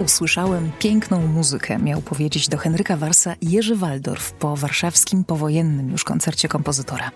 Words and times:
Usłyszałem 0.00 0.70
piękną 0.78 1.26
muzykę, 1.26 1.78
miał 1.78 2.02
powiedzieć 2.02 2.48
do 2.48 2.58
Henryka 2.58 2.96
Warsa 2.96 3.34
Jerzy 3.42 3.76
Waldorf 3.76 4.32
po 4.32 4.56
warszawskim 4.56 5.24
powojennym 5.24 5.90
już 5.90 6.04
koncercie 6.04 6.48
kompozytora. 6.48 7.10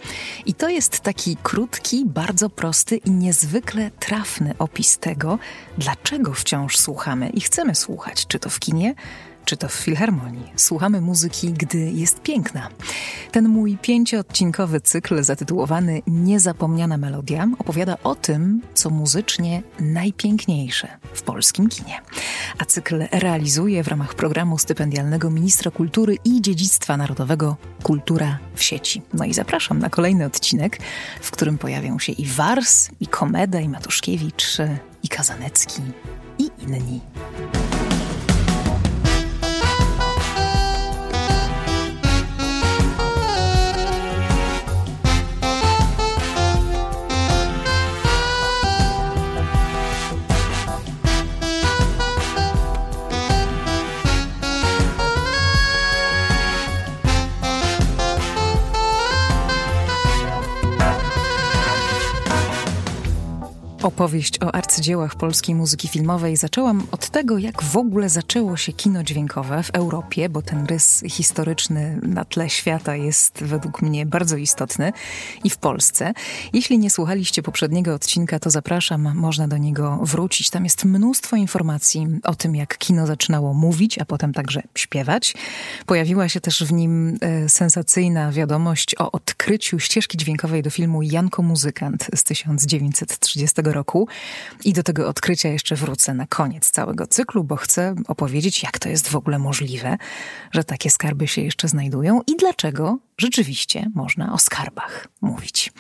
I 0.47 0.55
to 0.55 0.69
jest 0.69 1.01
taki 1.01 1.37
krótki, 1.43 2.05
bardzo 2.07 2.51
prosty 2.51 2.97
i 2.97 3.11
niezwykle 3.11 3.91
trafny 3.91 4.55
opis 4.59 4.99
tego, 4.99 5.39
dlaczego 5.79 6.33
wciąż 6.33 6.79
słuchamy 6.79 7.29
i 7.29 7.41
chcemy 7.41 7.75
słuchać, 7.75 8.27
czy 8.27 8.39
to 8.39 8.51
w 8.51 8.61
kinie, 8.61 8.95
czy 9.49 9.57
to 9.57 9.69
w 9.69 9.73
filharmonii. 9.73 10.53
Słuchamy 10.57 11.01
muzyki, 11.01 11.53
gdy 11.53 11.79
jest 11.79 12.23
piękna. 12.23 12.69
Ten 13.33 13.49
mój 13.49 13.79
pięcioodcinkowy 13.83 14.81
cykl 14.81 15.23
zatytułowany 15.23 16.03
Niezapomniana 16.07 16.97
melodia 16.97 17.49
opowiada 17.59 17.97
o 18.05 18.15
tym, 18.15 18.63
co 18.75 18.91
muzycznie 18.91 19.63
najpiękniejsze 19.81 20.89
w 21.13 21.23
polskim 21.23 21.69
kinie. 21.69 22.01
A 22.59 22.65
cykl 22.65 23.05
realizuje 23.13 23.85
w 23.85 23.89
ramach 23.89 24.15
programu 24.15 24.59
stypendialnego 24.59 25.31
Ministra 25.31 25.71
Kultury 25.71 26.17
i 26.25 26.43
Dziedzictwa 26.43 26.97
Narodowego 26.97 27.57
Kultura 27.83 28.39
w 28.55 28.63
sieci. 28.63 29.03
No 29.15 29.25
i 29.25 29.35
zapraszam 29.35 29.79
na 29.79 29.91
kolejny 29.91 30.25
odcinek, 30.27 30.79
w 31.21 31.31
którym 31.31 31.59
pojawią 31.59 31.99
się 31.99 32.13
i 32.13 32.27
Wars, 32.27 32.89
i 33.01 33.07
Komeda, 33.07 33.61
i 33.61 33.69
Matuszkiewicz, 33.69 34.57
i 35.03 35.09
Kazanecki, 35.09 35.83
i 36.39 36.51
inni. 36.63 37.01
Opowieść 63.89 64.43
o 64.43 64.55
arcydziełach 64.55 65.15
polskiej 65.15 65.55
muzyki 65.55 65.89
filmowej 65.89 66.37
zaczęłam 66.37 66.87
od 66.91 67.11
tego, 67.11 67.39
jak 67.39 67.63
w 67.63 67.77
ogóle 67.77 68.09
zaczęło 68.09 68.57
się 68.57 68.73
kino 68.73 69.05
dźwiękowe 69.05 69.63
w 69.63 69.71
Europie, 69.71 70.29
bo 70.29 70.43
ten 70.43 70.67
rys 70.67 71.03
historyczny 71.09 71.99
na 72.03 72.25
tle 72.25 72.51
świata 72.51 72.97
jest 72.97 73.43
według 73.43 73.83
mnie 73.83 74.07
bardzo 74.07 74.37
istotny 74.37 74.93
i 75.45 75.51
w 75.51 75.57
Polsce. 75.57 76.13
Jeśli 76.53 76.79
nie 76.79 76.91
słuchaliście 76.91 77.43
poprzedniego 77.43 77.95
odcinka, 77.95 78.39
to 78.39 78.51
zapraszam, 78.51 79.15
można 79.15 79.49
do 79.49 79.57
niego 79.57 79.99
wrócić. 80.03 80.51
Tam 80.51 80.65
jest 80.65 80.85
mnóstwo 80.85 81.37
informacji 81.37 82.07
o 82.23 82.35
tym, 82.35 82.57
jak 82.57 82.79
kino 82.79 83.07
zaczynało 83.07 83.55
mówić, 83.55 83.99
a 83.99 84.05
potem 84.05 84.33
także 84.33 84.63
śpiewać. 84.75 85.35
Pojawiła 85.87 86.29
się 86.29 86.41
też 86.41 86.65
w 86.65 86.73
nim 86.73 87.19
e, 87.21 87.49
sensacyjna 87.49 88.33
wiadomość 88.33 88.95
o 88.99 89.13
odkryciu 89.13 89.79
ścieżki 89.79 90.19
dźwiękowej 90.19 90.63
do 90.63 90.71
filmu 90.71 91.03
Janko 91.03 91.43
Muzykant 91.43 92.11
z 92.15 92.25
1930 92.25 93.63
roku. 93.65 93.78
I 94.65 94.73
do 94.73 94.83
tego 94.83 95.09
odkrycia 95.09 95.49
jeszcze 95.49 95.77
wrócę 95.77 96.15
na 96.15 96.27
koniec 96.27 96.71
całego 96.71 97.07
cyklu, 97.07 97.45
bo 97.45 97.57
chcę 97.57 97.95
opowiedzieć, 98.09 98.63
jak 98.63 98.79
to 98.79 98.89
jest 98.89 99.09
w 99.09 99.17
ogóle 99.17 99.39
możliwe, 99.39 99.97
że 100.53 100.65
takie 100.65 100.91
skarby 100.91 101.29
się 101.29 101.43
jeszcze 101.43 101.69
znajdują 101.69 102.21
i 102.27 102.37
dlaczego 102.37 102.99
rzeczywiście 103.19 103.91
można 103.95 104.33
o 104.33 104.39
skarbach 104.39 105.09
mówić. 105.21 105.73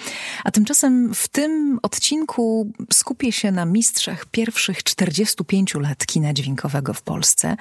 A 0.44 0.50
tymczasem 0.50 1.14
w 1.14 1.28
tym 1.28 1.78
odcinku 1.83 2.72
skupię 2.92 3.33
się 3.33 3.53
na 3.53 3.64
mistrzach 3.64 4.27
pierwszych 4.27 4.83
45 4.83 5.75
lat 5.75 6.06
kina 6.06 6.33
dźwiękowego 6.33 6.94
w 6.94 7.03
Polsce. 7.03 7.56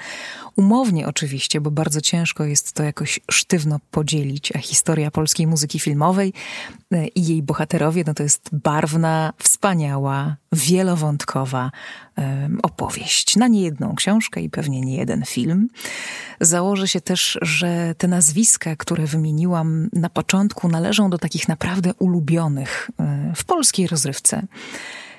Umownie 0.56 1.06
oczywiście, 1.06 1.60
bo 1.60 1.70
bardzo 1.70 2.00
ciężko 2.00 2.44
jest 2.44 2.72
to 2.72 2.82
jakoś 2.82 3.20
sztywno 3.30 3.80
podzielić, 3.90 4.52
a 4.56 4.58
historia 4.58 5.10
polskiej 5.10 5.46
muzyki 5.46 5.78
filmowej 5.78 6.32
e, 6.92 7.06
i 7.06 7.26
jej 7.26 7.42
bohaterowie, 7.42 8.04
no 8.06 8.14
to 8.14 8.22
jest 8.22 8.48
barwna, 8.52 9.32
wspaniała, 9.38 10.36
wielowątkowa 10.52 11.70
opowieść. 12.62 13.36
Na 13.36 13.48
niejedną 13.48 13.94
książkę 13.94 14.40
i 14.40 14.50
pewnie 14.50 14.80
nie 14.80 14.96
jeden 14.96 15.24
film. 15.24 15.68
Założę 16.40 16.88
się 16.88 17.00
też, 17.00 17.38
że 17.42 17.94
te 17.98 18.08
nazwiska, 18.08 18.76
które 18.76 19.06
wymieniłam 19.06 19.88
na 19.92 20.10
początku, 20.10 20.68
należą 20.68 21.10
do 21.10 21.18
takich 21.18 21.48
naprawdę 21.48 21.94
ulubionych 21.94 22.90
e, 23.00 23.32
w 23.36 23.44
polskiej 23.44 23.86
rozrywce. 23.86 24.42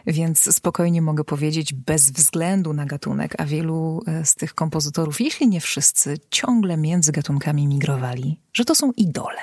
Więc 0.08 0.56
spokojnie 0.56 1.02
mogę 1.02 1.24
powiedzieć, 1.24 1.74
bez 1.74 2.12
względu 2.12 2.74
na 2.74 2.86
gatunek, 2.86 3.36
a 3.38 3.46
wielu 3.46 4.02
e, 4.08 4.26
z 4.26 4.36
tych 4.36 4.54
kompozytorów, 4.54 5.22
jeśli 5.22 5.48
nie 5.48 5.62
wszyscy, 5.62 6.18
ciągle 6.32 6.78
między 6.78 7.12
gatunkami 7.12 7.68
migrowali, 7.68 8.40
że 8.54 8.66
to 8.66 8.76
są 8.76 8.92
idole. 8.92 9.40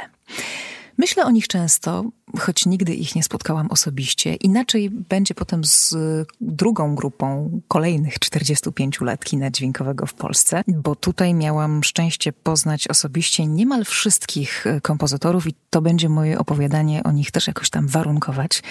Myślę 0.98 1.24
o 1.24 1.30
nich 1.30 1.48
często, 1.48 2.04
choć 2.38 2.66
nigdy 2.66 2.94
ich 2.94 3.14
nie 3.14 3.22
spotkałam 3.22 3.70
osobiście. 3.70 4.34
Inaczej 4.34 4.90
będzie 4.90 5.34
potem 5.34 5.64
z 5.64 5.94
drugą 6.40 6.94
grupą 6.94 7.60
kolejnych 7.68 8.18
45 8.18 9.00
lat 9.00 9.24
kina 9.24 9.50
dźwiękowego 9.50 10.06
w 10.06 10.14
Polsce, 10.14 10.62
bo 10.68 10.94
tutaj 10.94 11.34
miałam 11.34 11.84
szczęście 11.84 12.32
poznać 12.32 12.88
osobiście 12.88 13.46
niemal 13.46 13.84
wszystkich 13.84 14.66
e, 14.66 14.80
kompozytorów 14.80 15.46
i 15.46 15.54
to 15.70 15.82
będzie 15.82 16.08
moje 16.08 16.38
opowiadanie 16.38 17.02
o 17.02 17.12
nich 17.12 17.30
też 17.30 17.46
jakoś 17.46 17.70
tam 17.70 17.88
warunkować. 17.88 18.62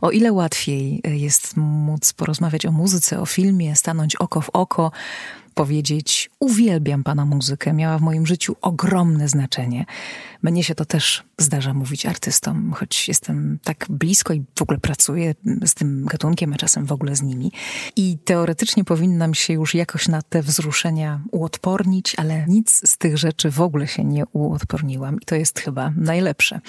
O 0.00 0.10
ile 0.10 0.32
łatwiej 0.32 1.00
e, 1.04 1.16
jest 1.16 1.56
móc 1.56 2.12
porozmawiać 2.12 2.66
o 2.66 2.72
muzyce, 2.72 3.20
o 3.20 3.26
filmie, 3.26 3.76
stanąć 3.76 4.16
oko 4.16 4.40
w 4.40 4.50
oko, 4.50 4.92
powiedzieć: 5.54 6.30
Uwielbiam 6.40 7.04
pana 7.04 7.24
muzykę, 7.24 7.72
miała 7.72 7.98
w 7.98 8.02
moim 8.02 8.26
życiu 8.26 8.56
ogromne 8.60 9.28
znaczenie. 9.28 9.84
Mnie 10.42 10.64
się 10.64 10.74
to 10.74 10.84
też 10.84 11.24
zdarza 11.38 11.74
mówić 11.74 12.06
artystom, 12.06 12.72
choć 12.72 13.08
jestem 13.08 13.58
tak 13.64 13.86
blisko 13.90 14.32
i 14.32 14.44
w 14.58 14.62
ogóle 14.62 14.78
pracuję 14.78 15.34
z 15.66 15.74
tym 15.74 16.04
gatunkiem, 16.04 16.52
a 16.52 16.56
czasem 16.56 16.86
w 16.86 16.92
ogóle 16.92 17.16
z 17.16 17.22
nimi. 17.22 17.52
I 17.96 18.18
teoretycznie 18.24 18.84
powinnam 18.84 19.34
się 19.34 19.52
już 19.52 19.74
jakoś 19.74 20.08
na 20.08 20.22
te 20.22 20.42
wzruszenia 20.42 21.20
uodpornić, 21.30 22.14
ale 22.18 22.44
nic 22.48 22.88
z 22.90 22.98
tych 22.98 23.18
rzeczy 23.18 23.50
w 23.50 23.60
ogóle 23.60 23.88
się 23.88 24.04
nie 24.04 24.26
uodporniłam 24.26 25.16
i 25.20 25.24
to 25.24 25.34
jest 25.34 25.60
chyba 25.60 25.92
najlepsze. 25.96 26.60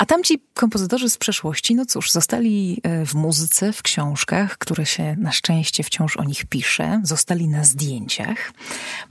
A 0.00 0.06
tamci 0.06 0.42
kompozytorzy 0.54 1.10
z 1.10 1.18
przeszłości, 1.18 1.74
no 1.74 1.86
cóż, 1.86 2.10
zostali 2.10 2.80
e, 2.82 3.06
w 3.06 3.14
muzyce, 3.14 3.72
w 3.72 3.82
książkach, 3.82 4.58
które 4.58 4.86
się 4.86 5.16
na 5.18 5.32
szczęście 5.32 5.82
wciąż 5.82 6.16
o 6.16 6.24
nich 6.24 6.44
pisze, 6.44 7.00
zostali 7.04 7.48
na 7.48 7.64
zdjęciach. 7.64 8.52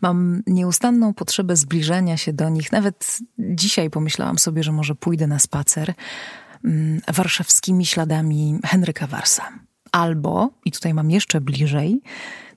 Mam 0.02 0.44
nieustanną 0.48 1.14
potrzebę 1.14 1.56
zbliżania 1.56 2.18
się 2.18 2.34
do 2.34 2.50
nich. 2.50 2.72
Nawet 2.72 3.18
dzisiaj 3.40 3.90
pomyślałam 3.90 4.40
sobie, 4.40 4.64
że 4.64 4.72
może 4.72 4.96
pójdę 4.96 5.28
na 5.28 5.40
spacer 5.40 5.94
mm, 6.66 7.02
warszawskimi 7.08 7.86
śladami 7.86 8.60
Henryka 8.66 9.08
Warsa. 9.08 9.50
Albo, 9.92 10.50
i 10.66 10.72
tutaj 10.72 10.94
mam 10.94 11.12
jeszcze 11.12 11.42
bliżej, 11.42 12.02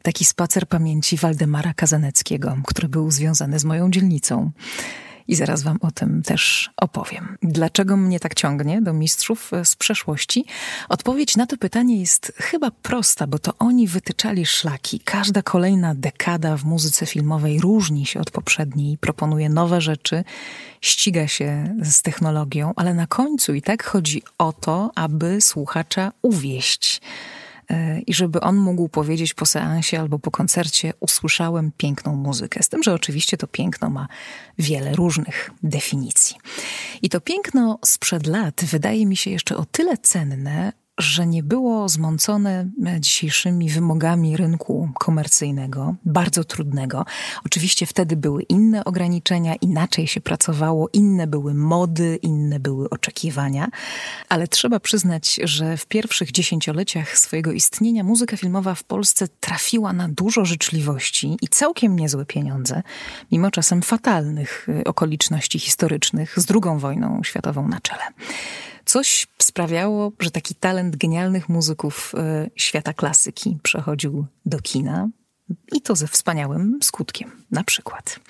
taki 0.02 0.24
spacer 0.24 0.68
pamięci 0.68 1.16
Waldemara 1.16 1.74
Kazaneckiego, 1.74 2.56
który 2.66 2.88
był 2.88 3.10
związany 3.10 3.58
z 3.58 3.64
moją 3.64 3.90
dzielnicą 3.90 4.50
i 5.28 5.34
zaraz 5.34 5.62
Wam 5.62 5.78
o 5.80 5.90
tym 5.90 6.22
też 6.22 6.70
opowiem. 6.76 7.36
Dlaczego 7.42 7.96
mnie 7.96 8.20
tak 8.20 8.34
ciągnie 8.34 8.82
do 8.82 8.92
mistrzów 8.92 9.52
e, 9.52 9.64
z 9.64 9.76
przeszłości? 9.76 10.44
Odpowiedź 10.88 11.36
na 11.36 11.46
to 11.46 11.56
pytanie 11.56 12.00
jest 12.00 12.32
chyba 12.36 12.70
prosta, 12.70 13.26
bo 13.26 13.38
to 13.38 13.52
oni 13.58 13.88
wytyczali 13.88 14.46
szlaki. 14.46 15.00
Każda 15.00 15.42
kolejna 15.42 15.94
dekada 15.94 16.56
w 16.56 16.64
muzyce 16.64 17.06
filmowej 17.06 17.60
różni 17.60 18.06
się 18.06 18.20
od 18.20 18.30
poprzedniej, 18.30 18.98
proponuje 18.98 19.48
nowe 19.48 19.80
rzeczy, 19.80 20.24
ściga 20.80 21.28
się 21.28 21.74
z 21.82 22.02
technologią, 22.02 22.72
ale 22.76 22.94
na 22.94 23.06
końcu 23.06 23.54
i 23.54 23.62
tak 23.62 23.84
chodzi 23.84 24.22
o 24.38 24.52
to, 24.52 24.90
aby 24.94 25.40
słuchacza 25.40 26.12
uwieść 26.22 27.00
i 28.06 28.14
żeby 28.14 28.40
on 28.40 28.56
mógł 28.56 28.88
powiedzieć 28.88 29.34
po 29.34 29.46
seansie 29.46 30.00
albo 30.00 30.18
po 30.18 30.30
koncercie: 30.30 30.92
Usłyszałem 31.00 31.72
piękną 31.76 32.16
muzykę. 32.16 32.62
Z 32.62 32.68
tym, 32.68 32.82
że 32.82 32.94
oczywiście 32.94 33.36
to 33.36 33.46
piękno 33.46 33.90
ma 33.90 34.08
wiele 34.58 34.94
różnych 34.94 35.50
definicji. 35.62 36.36
I 37.02 37.08
to 37.08 37.20
piękno 37.20 37.78
sprzed 37.84 38.26
lat 38.26 38.64
wydaje 38.64 39.06
mi 39.06 39.16
się 39.16 39.30
jeszcze 39.30 39.56
o 39.56 39.64
tyle 39.64 39.98
cenne, 39.98 40.72
że 41.02 41.26
nie 41.26 41.42
było 41.42 41.88
zmącone 41.88 42.70
dzisiejszymi 43.00 43.70
wymogami 43.70 44.36
rynku 44.36 44.90
komercyjnego, 44.98 45.94
bardzo 46.04 46.44
trudnego. 46.44 47.04
Oczywiście 47.46 47.86
wtedy 47.86 48.16
były 48.16 48.42
inne 48.42 48.84
ograniczenia, 48.84 49.54
inaczej 49.54 50.06
się 50.06 50.20
pracowało, 50.20 50.88
inne 50.92 51.26
były 51.26 51.54
mody, 51.54 52.18
inne 52.22 52.60
były 52.60 52.90
oczekiwania, 52.90 53.68
ale 54.28 54.48
trzeba 54.48 54.80
przyznać, 54.80 55.40
że 55.44 55.76
w 55.76 55.86
pierwszych 55.86 56.32
dziesięcioleciach 56.32 57.18
swojego 57.18 57.52
istnienia 57.52 58.04
muzyka 58.04 58.36
filmowa 58.36 58.74
w 58.74 58.84
Polsce 58.84 59.28
trafiła 59.40 59.92
na 59.92 60.08
dużo 60.08 60.44
życzliwości 60.44 61.36
i 61.42 61.48
całkiem 61.48 61.96
niezłe 61.96 62.26
pieniądze, 62.26 62.82
mimo 63.32 63.50
czasem 63.50 63.82
fatalnych 63.82 64.68
y, 64.68 64.84
okoliczności 64.84 65.58
historycznych 65.58 66.38
z 66.38 66.46
II 66.50 66.78
wojną 66.78 67.20
światową 67.24 67.68
na 67.68 67.80
czele. 67.80 68.02
Coś 68.84 69.26
sprawiało, 69.38 70.12
że 70.20 70.30
taki 70.30 70.54
talent 70.54 70.96
genialnych 70.96 71.48
muzyków 71.48 72.12
e, 72.16 72.50
świata 72.56 72.92
klasyki 72.92 73.58
przechodził 73.62 74.26
do 74.46 74.58
kina. 74.58 75.08
I 75.72 75.80
to 75.80 75.96
ze 75.96 76.08
wspaniałym 76.08 76.78
skutkiem, 76.82 77.44
na 77.50 77.64
przykład. 77.64 78.20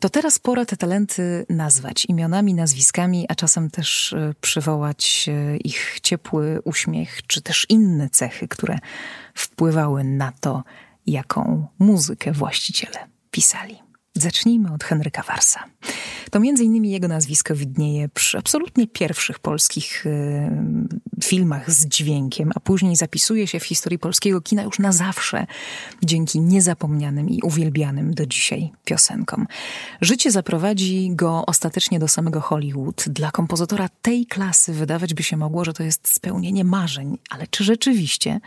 To 0.00 0.08
teraz 0.08 0.38
pora 0.38 0.64
te 0.64 0.76
talenty 0.76 1.46
nazwać 1.48 2.04
imionami, 2.04 2.54
nazwiskami, 2.54 3.26
a 3.28 3.34
czasem 3.34 3.70
też 3.70 4.12
e, 4.12 4.34
przywołać 4.40 5.28
e, 5.28 5.56
ich 5.56 5.98
ciepły 6.02 6.60
uśmiech, 6.64 7.26
czy 7.26 7.42
też 7.42 7.66
inne 7.68 8.10
cechy, 8.10 8.48
które 8.48 8.78
wpływały 9.34 10.04
na 10.04 10.32
to, 10.40 10.64
jaką 11.06 11.66
muzykę 11.78 12.32
właściciele 12.32 12.98
pisali. 13.30 13.81
Zacznijmy 14.14 14.72
od 14.72 14.84
Henryka 14.84 15.22
Warsa. 15.22 15.64
To 16.30 16.40
między 16.40 16.64
innymi 16.64 16.90
jego 16.90 17.08
nazwisko 17.08 17.54
widnieje 17.54 18.08
przy 18.08 18.38
absolutnie 18.38 18.86
pierwszych 18.86 19.38
polskich 19.38 20.06
y, 20.06 20.50
filmach 21.24 21.70
z 21.70 21.86
dźwiękiem, 21.86 22.52
a 22.54 22.60
później 22.60 22.96
zapisuje 22.96 23.46
się 23.46 23.60
w 23.60 23.64
historii 23.64 23.98
polskiego 23.98 24.40
kina 24.40 24.62
już 24.62 24.78
na 24.78 24.92
zawsze 24.92 25.46
dzięki 26.02 26.40
niezapomnianym 26.40 27.30
i 27.30 27.42
uwielbianym 27.42 28.14
do 28.14 28.26
dzisiaj 28.26 28.72
piosenkom. 28.84 29.46
Życie 30.00 30.30
zaprowadzi 30.30 31.10
go 31.12 31.46
ostatecznie 31.46 31.98
do 31.98 32.08
samego 32.08 32.40
Hollywood. 32.40 33.04
Dla 33.06 33.30
kompozytora 33.30 33.88
tej 34.02 34.26
klasy 34.26 34.72
wydawać 34.72 35.14
by 35.14 35.22
się 35.22 35.36
mogło, 35.36 35.64
że 35.64 35.72
to 35.72 35.82
jest 35.82 36.08
spełnienie 36.08 36.64
marzeń, 36.64 37.18
ale 37.30 37.46
czy 37.46 37.64
rzeczywiście? 37.64 38.40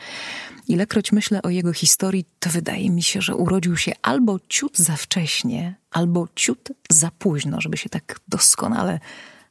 Ilekroć 0.68 1.12
myślę 1.12 1.42
o 1.42 1.50
jego 1.50 1.74
historii, 1.74 2.26
to 2.40 2.50
wydaje 2.50 2.90
mi 2.90 3.04
się, 3.04 3.22
że 3.22 3.36
urodził 3.36 3.78
się 3.78 3.92
albo 4.02 4.40
ciut 4.50 4.78
za 4.78 4.96
wcześnie, 4.96 5.76
albo 5.92 6.28
ciut 6.36 6.70
za 6.90 7.12
późno, 7.20 7.62
żeby 7.62 7.78
się 7.78 7.90
tak 7.90 8.20
doskonale 8.28 9.00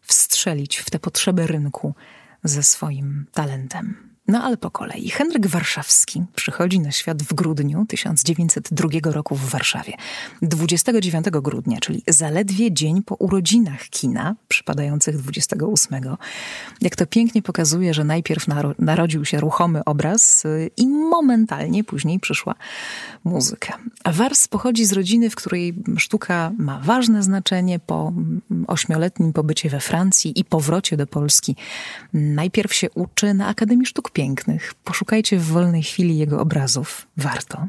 wstrzelić 0.03 0.77
w 0.77 0.91
te 0.91 0.99
potrzeby 0.99 1.47
rynku 1.47 1.95
ze 2.45 2.63
swoim 2.63 3.27
talentem. 3.33 4.14
No 4.29 4.43
ale 4.43 4.57
po 4.57 4.71
kolei. 4.71 5.11
Henryk 5.11 5.47
Warszawski 5.47 6.25
przychodzi 6.35 6.81
na 6.81 6.93
świat 6.93 7.23
w 7.23 7.35
grudniu 7.35 7.87
1902 7.89 8.89
roku 9.13 9.37
w 9.37 9.51
Warszawie. 9.51 9.93
29 10.43 11.27
grudnia, 11.31 11.81
czyli 11.81 12.03
zaledwie 12.09 12.73
dzień 12.73 13.03
po 13.03 13.15
urodzinach 13.15 13.83
kina, 13.83 14.37
przypadających 14.49 15.17
28. 15.17 16.17
Jak 16.81 16.97
to 16.97 17.07
pięknie 17.07 17.43
pokazuje, 17.43 17.95
że 17.95 18.05
najpierw 18.05 18.49
naro 18.49 18.75
narodził 18.79 19.25
się 19.25 19.41
ruchomy 19.41 19.85
obraz 19.85 20.45
y, 20.45 20.71
i 20.77 20.87
momentalnie 20.87 21.85
później 21.85 22.21
przyszła 22.21 22.55
muzyka. 23.25 23.79
Wars 24.05 24.49
pochodzi 24.49 24.85
z 24.85 24.93
rodziny, 24.93 25.31
w 25.31 25.35
której 25.35 25.75
sztuka 25.97 26.53
ma 26.59 26.81
ważne 26.81 27.23
znaczenie 27.23 27.79
po 27.79 28.13
ośmioletnim 28.67 29.33
pobycie 29.33 29.71
we 29.71 29.81
Francji 29.81 30.41
i 30.41 30.45
powrocie 30.45 30.97
do 30.97 31.07
Polski. 31.07 31.57
Najpierw 32.13 32.75
się 32.75 32.91
uczy 32.91 33.35
na 33.35 33.47
Akademii 33.47 33.87
Sztuk 33.87 34.14
pięknych. 34.15 34.75
Poszukajcie 34.85 35.39
w 35.39 35.45
wolnej 35.45 35.83
chwili 35.83 36.19
jego 36.19 36.41
obrazów. 36.41 37.07
Warto. 37.17 37.69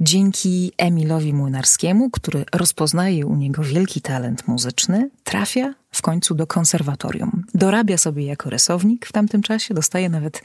Dzięki 0.00 0.72
Emilowi 0.78 1.32
Młynarskiemu, 1.32 2.10
który 2.10 2.44
rozpoznaje 2.54 3.26
u 3.26 3.36
niego 3.36 3.62
wielki 3.62 4.00
talent 4.00 4.48
muzyczny, 4.48 5.10
trafia 5.24 5.74
w 5.90 6.02
końcu 6.02 6.34
do 6.34 6.46
konserwatorium. 6.46 7.44
Dorabia 7.54 7.98
sobie 7.98 8.26
jako 8.26 8.50
rysownik 8.50 9.06
w 9.06 9.12
tamtym 9.12 9.42
czasie, 9.42 9.74
dostaje 9.74 10.08
nawet 10.08 10.42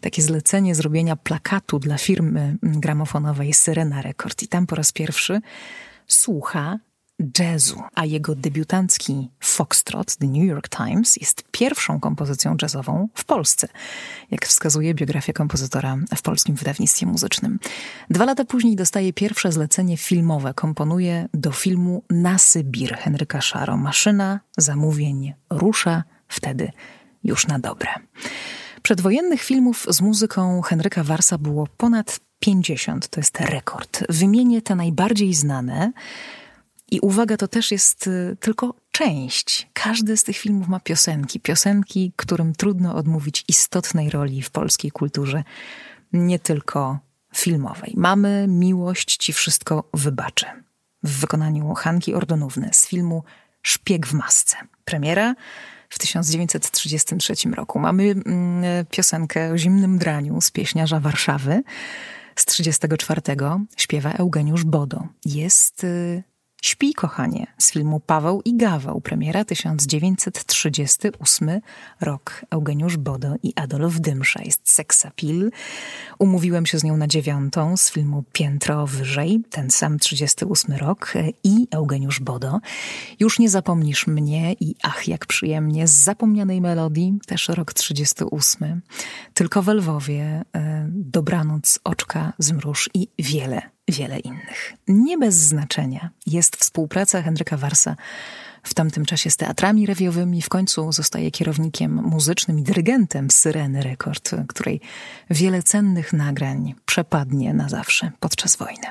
takie 0.00 0.22
zlecenie 0.22 0.74
zrobienia 0.74 1.16
plakatu 1.16 1.78
dla 1.78 1.98
firmy 1.98 2.56
gramofonowej 2.62 3.52
Syrena 3.52 4.02
Record 4.02 4.42
i 4.42 4.48
tam 4.48 4.66
po 4.66 4.76
raz 4.76 4.92
pierwszy 4.92 5.40
słucha 6.06 6.78
jazzu, 7.18 7.82
a 7.94 8.04
jego 8.04 8.34
debiutancki 8.34 9.30
Foxtrot, 9.40 10.16
The 10.16 10.26
New 10.26 10.44
York 10.44 10.68
Times, 10.68 11.16
jest 11.16 11.44
pierwszą 11.50 12.00
kompozycją 12.00 12.56
jazzową 12.62 13.08
w 13.14 13.24
Polsce, 13.24 13.68
jak 14.30 14.46
wskazuje 14.46 14.94
biografia 14.94 15.32
kompozytora 15.32 15.96
w 16.16 16.22
polskim 16.22 16.54
wydawnictwie 16.54 17.06
muzycznym. 17.06 17.58
Dwa 18.10 18.24
lata 18.24 18.44
później 18.44 18.76
dostaje 18.76 19.12
pierwsze 19.12 19.52
zlecenie 19.52 19.96
filmowe, 19.96 20.54
komponuje 20.54 21.28
do 21.34 21.52
filmu 21.52 22.02
Na 22.10 22.38
Sybir 22.38 22.96
Henryka 22.96 23.40
Szaro. 23.40 23.76
Maszyna 23.76 24.40
zamówień 24.58 25.34
rusza 25.50 26.04
wtedy 26.28 26.72
już 27.24 27.46
na 27.46 27.58
dobre. 27.58 27.90
Przedwojennych 28.82 29.42
filmów 29.42 29.86
z 29.90 30.00
muzyką 30.00 30.62
Henryka 30.62 31.04
Warsa 31.04 31.38
było 31.38 31.66
ponad 31.76 32.20
50, 32.38 33.08
to 33.08 33.20
jest 33.20 33.40
rekord. 33.40 34.04
Wymienię 34.08 34.62
te 34.62 34.74
najbardziej 34.74 35.34
znane– 35.34 35.92
i 36.90 37.00
uwaga, 37.00 37.36
to 37.36 37.48
też 37.48 37.70
jest 37.70 38.06
y, 38.06 38.36
tylko 38.40 38.74
część. 38.90 39.68
Każdy 39.72 40.16
z 40.16 40.24
tych 40.24 40.36
filmów 40.36 40.68
ma 40.68 40.80
piosenki. 40.80 41.40
Piosenki, 41.40 42.12
którym 42.16 42.54
trudno 42.54 42.94
odmówić 42.94 43.44
istotnej 43.48 44.10
roli 44.10 44.42
w 44.42 44.50
polskiej 44.50 44.90
kulturze, 44.90 45.44
nie 46.12 46.38
tylko 46.38 46.98
filmowej. 47.34 47.94
Mamy 47.96 48.46
Miłość 48.48 49.16
Ci 49.16 49.32
Wszystko 49.32 49.88
Wybaczę 49.94 50.46
w 51.02 51.20
wykonaniu 51.20 51.74
Hanki 51.74 52.14
Ordonówny 52.14 52.70
z 52.72 52.86
filmu 52.86 53.24
Szpieg 53.62 54.06
w 54.06 54.12
masce. 54.12 54.56
Premiera 54.84 55.34
w 55.88 55.98
1933 55.98 57.34
roku. 57.50 57.78
Mamy 57.78 58.02
mm, 58.02 58.86
piosenkę 58.90 59.52
o 59.52 59.58
zimnym 59.58 59.98
draniu 59.98 60.40
z 60.40 60.50
pieśniarza 60.50 61.00
Warszawy 61.00 61.62
z 62.36 62.44
34. 62.44 63.22
Śpiewa 63.76 64.12
Eugeniusz 64.12 64.64
Bodo. 64.64 65.06
Jest 65.24 65.84
y, 65.84 66.22
Śpi, 66.64 66.94
kochanie, 66.94 67.46
z 67.58 67.72
filmu 67.72 68.00
Paweł 68.00 68.42
i 68.44 68.56
Gaweł, 68.56 69.00
premiera 69.00 69.44
1938 69.44 71.60
rok. 72.00 72.44
Eugeniusz 72.50 72.96
Bodo 72.96 73.34
i 73.42 73.52
Adolf 73.56 74.00
Dymsza 74.00 74.42
jest 74.42 74.70
seksapil. 74.70 75.50
Umówiłem 76.18 76.66
się 76.66 76.78
z 76.78 76.84
nią 76.84 76.96
na 76.96 77.06
dziewiątą 77.06 77.76
z 77.76 77.90
filmu 77.90 78.24
Piętro 78.32 78.86
wyżej, 78.86 79.42
ten 79.50 79.70
sam 79.70 79.98
38 79.98 80.76
rok 80.76 81.12
i 81.44 81.68
Eugeniusz 81.70 82.20
Bodo. 82.20 82.60
Już 83.20 83.38
nie 83.38 83.50
zapomnisz 83.50 84.06
mnie 84.06 84.52
i 84.52 84.74
ach, 84.82 85.08
jak 85.08 85.26
przyjemnie, 85.26 85.88
z 85.88 85.92
zapomnianej 85.92 86.60
melodii, 86.60 87.18
też 87.26 87.48
rok 87.48 87.74
38. 87.74 88.82
Tylko 89.34 89.62
w 89.62 89.68
Lwowie, 89.68 90.44
e, 90.54 90.86
dobranoc, 90.90 91.78
oczka, 91.84 92.32
zmruż 92.38 92.90
i 92.94 93.08
wiele 93.18 93.73
wiele 93.88 94.18
innych. 94.18 94.72
Nie 94.88 95.18
bez 95.18 95.34
znaczenia 95.34 96.10
jest 96.26 96.56
współpraca 96.56 97.22
Henryka 97.22 97.56
Warsa 97.56 97.96
w 98.62 98.74
tamtym 98.74 99.04
czasie 99.04 99.30
z 99.30 99.36
teatrami 99.36 99.86
rewiowymi. 99.86 100.42
W 100.42 100.48
końcu 100.48 100.92
zostaje 100.92 101.30
kierownikiem 101.30 101.94
muzycznym 101.94 102.58
i 102.58 102.62
dyrygentem 102.62 103.30
Syreny 103.30 103.82
Rekord, 103.82 104.30
której 104.48 104.80
wiele 105.30 105.62
cennych 105.62 106.12
nagrań 106.12 106.74
przepadnie 106.86 107.54
na 107.54 107.68
zawsze 107.68 108.10
podczas 108.20 108.56
wojny. 108.56 108.86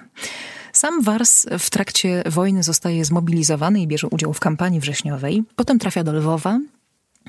Sam 0.73 1.01
Wars 1.01 1.45
w 1.59 1.69
trakcie 1.69 2.23
wojny 2.25 2.63
zostaje 2.63 3.05
zmobilizowany 3.05 3.81
i 3.81 3.87
bierze 3.87 4.07
udział 4.07 4.33
w 4.33 4.39
kampanii 4.39 4.79
wrześniowej. 4.79 5.43
Potem 5.55 5.79
trafia 5.79 6.03
do 6.03 6.13
Lwowa, 6.13 6.59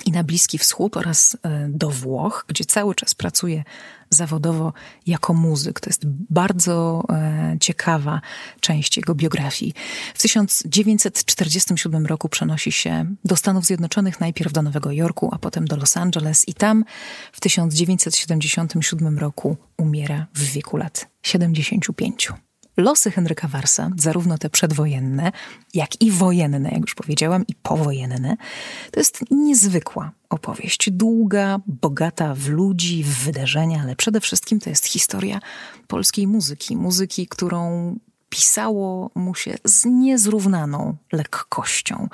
i 0.05 0.13
na 0.13 0.25
Bliski 0.25 0.59
Wschód 0.59 0.97
oraz 0.97 1.37
e, 1.43 1.69
do 1.69 1.91
Włoch, 1.91 2.45
gdzie 2.49 2.65
cały 2.65 2.95
czas 2.95 3.15
pracuje 3.15 3.65
zawodowo 4.11 4.73
jako 5.07 5.35
muzyk. 5.35 5.81
To 5.81 5.91
jest 5.91 6.03
bardzo 6.31 7.05
e, 7.09 7.57
ciekawa 7.61 8.21
część 8.61 8.97
jego 8.97 9.15
biografii. 9.15 9.75
W 10.15 10.23
1947 10.23 12.07
roku 12.07 12.29
przenosi 12.29 12.73
się 12.73 13.15
do 13.25 13.37
Stanów 13.37 13.67
Zjednoczonych, 13.67 14.21
najpierw 14.21 14.53
do 14.53 14.63
Nowego 14.63 14.93
Jorku, 14.93 15.29
a 15.33 15.39
potem 15.39 15.65
do 15.65 15.77
Los 15.77 15.97
Angeles 15.97 16.49
i 16.49 16.55
tam 16.55 16.85
w 17.33 17.41
1977 17.41 19.19
roku 19.19 19.57
umiera 19.77 20.27
w 20.35 20.43
wieku 20.43 20.77
lat 20.77 21.07
75. 21.23 22.33
Losy 22.77 23.11
Henryka 23.11 23.49
Warsa, 23.49 23.91
zarówno 23.97 24.39
te 24.39 24.51
przedwojenne, 24.51 25.33
jak 25.75 26.03
i 26.03 26.11
wojenne, 26.11 26.71
jak 26.71 26.81
już 26.81 26.95
powiedziałam, 26.95 27.47
i 27.49 27.55
powojenne, 27.55 28.37
to 28.91 29.01
jest 29.01 29.25
niezwykła 29.31 30.13
opowieść. 30.31 30.91
Długa, 30.91 31.61
bogata 31.67 32.35
w 32.35 32.49
ludzi, 32.49 33.05
w 33.05 33.25
wydarzenia, 33.25 33.83
ale 33.83 33.97
przede 33.97 34.21
wszystkim 34.21 34.61
to 34.61 34.71
jest 34.71 34.87
historia 34.87 35.41
polskiej 35.87 36.27
muzyki. 36.27 36.77
Muzyki, 36.77 37.27
którą 37.27 37.95
pisało 38.29 39.11
mu 39.15 39.35
się 39.35 39.55
z 39.65 39.85
niezrównaną 39.85 40.97
lekkością. 41.13 42.09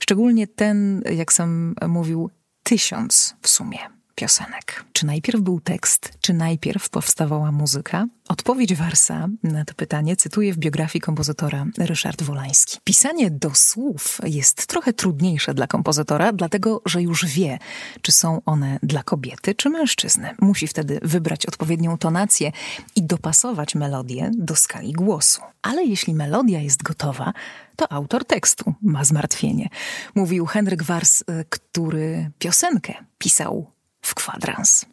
Szczególnie 0.00 0.46
ten, 0.46 1.02
jak 1.10 1.32
sam 1.32 1.74
mówił, 1.88 2.30
tysiąc 2.62 3.36
w 3.42 3.48
sumie 3.48 3.97
piosenek. 4.18 4.84
Czy 4.92 5.06
najpierw 5.06 5.40
był 5.40 5.60
tekst, 5.60 6.12
czy 6.20 6.32
najpierw 6.32 6.88
powstawała 6.88 7.52
muzyka? 7.52 8.06
Odpowiedź 8.28 8.74
Warsa 8.74 9.28
na 9.42 9.64
to 9.64 9.74
pytanie 9.74 10.16
cytuję 10.16 10.52
w 10.52 10.58
biografii 10.58 11.00
kompozytora 11.00 11.66
Ryszard 11.78 12.22
Wolański. 12.22 12.78
Pisanie 12.84 13.30
do 13.30 13.54
słów 13.54 14.20
jest 14.24 14.66
trochę 14.66 14.92
trudniejsze 14.92 15.54
dla 15.54 15.66
kompozytora, 15.66 16.32
dlatego 16.32 16.82
że 16.86 17.02
już 17.02 17.26
wie, 17.26 17.58
czy 18.02 18.12
są 18.12 18.42
one 18.46 18.78
dla 18.82 19.02
kobiety, 19.02 19.54
czy 19.54 19.70
mężczyzny. 19.70 20.34
Musi 20.40 20.66
wtedy 20.66 20.98
wybrać 21.02 21.46
odpowiednią 21.46 21.98
tonację 21.98 22.52
i 22.96 23.02
dopasować 23.02 23.74
melodię 23.74 24.30
do 24.34 24.56
skali 24.56 24.92
głosu. 24.92 25.40
Ale 25.62 25.84
jeśli 25.84 26.14
melodia 26.14 26.60
jest 26.60 26.82
gotowa, 26.82 27.32
to 27.76 27.92
autor 27.92 28.24
tekstu 28.24 28.74
ma 28.82 29.04
zmartwienie. 29.04 29.68
Mówił 30.14 30.46
Henryk 30.46 30.82
Wars, 30.82 31.20
y, 31.20 31.24
który 31.48 32.30
piosenkę 32.38 32.94
pisał 33.18 33.77
w 34.02 34.14
kwadrans. 34.14 34.86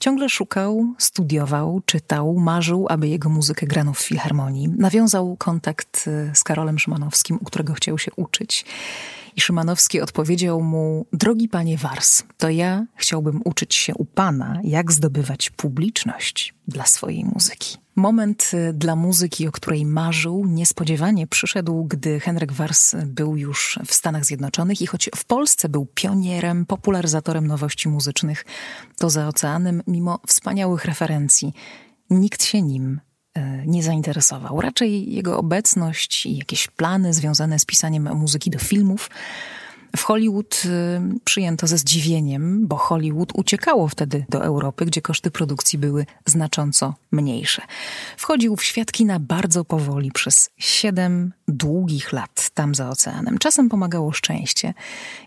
Ciągle 0.00 0.28
szukał, 0.28 0.94
studiował, 0.98 1.80
czytał, 1.86 2.34
marzył, 2.34 2.86
aby 2.88 3.08
jego 3.08 3.28
muzykę 3.28 3.66
grano 3.66 3.92
w 3.92 4.00
filharmonii. 4.00 4.68
Nawiązał 4.68 5.36
kontakt 5.36 6.04
y, 6.06 6.30
z 6.34 6.44
Karolem 6.44 6.78
Szymanowskim, 6.78 7.38
u 7.40 7.44
którego 7.44 7.74
chciał 7.74 7.98
się 7.98 8.10
uczyć. 8.16 8.64
I 9.36 9.40
Szymanowski 9.40 10.00
odpowiedział 10.00 10.62
mu: 10.62 11.06
Drogi 11.12 11.48
panie 11.48 11.76
Wars, 11.76 12.22
to 12.36 12.50
ja 12.50 12.86
chciałbym 12.96 13.40
uczyć 13.44 13.74
się 13.74 13.94
u 13.94 14.04
pana, 14.04 14.60
jak 14.64 14.92
zdobywać 14.92 15.50
publiczność 15.50 16.54
dla 16.68 16.86
swojej 16.86 17.24
muzyki. 17.24 17.78
Moment 17.96 18.50
y, 18.54 18.72
dla 18.72 18.96
muzyki, 18.96 19.48
o 19.48 19.52
której 19.52 19.86
marzył, 19.86 20.46
niespodziewanie 20.46 21.26
przyszedł, 21.26 21.84
gdy 21.84 22.20
Henryk 22.20 22.52
Wars 22.52 22.94
był 23.06 23.36
już 23.36 23.78
w 23.86 23.94
Stanach 23.94 24.24
Zjednoczonych 24.24 24.82
i 24.82 24.86
choć 24.86 25.10
w 25.16 25.24
Polsce 25.24 25.68
był 25.68 25.86
pionierem, 25.94 26.66
popularyzatorem 26.66 27.46
nowości 27.46 27.88
muzycznych, 27.88 28.44
to 28.96 29.10
za 29.10 29.28
oceanem, 29.28 29.82
mimo 29.86 30.20
wspaniałych 30.26 30.84
referencji, 30.84 31.52
nikt 32.10 32.44
się 32.44 32.62
nim 32.62 33.00
nie 33.66 33.82
zainteresował. 33.82 34.60
Raczej 34.60 35.12
jego 35.12 35.38
obecność 35.38 36.26
i 36.26 36.36
jakieś 36.36 36.68
plany 36.68 37.14
związane 37.14 37.58
z 37.58 37.64
pisaniem 37.64 38.16
muzyki 38.16 38.50
do 38.50 38.58
filmów 38.58 39.10
w 39.96 40.02
Hollywood 40.02 40.62
y, 40.64 41.20
przyjęto 41.24 41.66
ze 41.66 41.78
zdziwieniem, 41.78 42.66
bo 42.66 42.76
Hollywood 42.76 43.32
uciekało 43.34 43.88
wtedy 43.88 44.24
do 44.28 44.44
Europy, 44.44 44.86
gdzie 44.86 45.02
koszty 45.02 45.30
produkcji 45.30 45.78
były 45.78 46.06
znacząco 46.26 46.94
mniejsze. 47.12 47.62
Wchodził 48.16 48.56
w 48.56 48.64
świat 48.64 48.92
kina 48.92 49.18
bardzo 49.20 49.64
powoli 49.64 50.12
przez 50.12 50.50
siedem 50.58 51.32
długich 51.48 52.12
lat 52.12 52.50
tam 52.54 52.74
za 52.74 52.88
oceanem. 52.88 53.38
Czasem 53.38 53.68
pomagało 53.68 54.12
szczęście, 54.12 54.74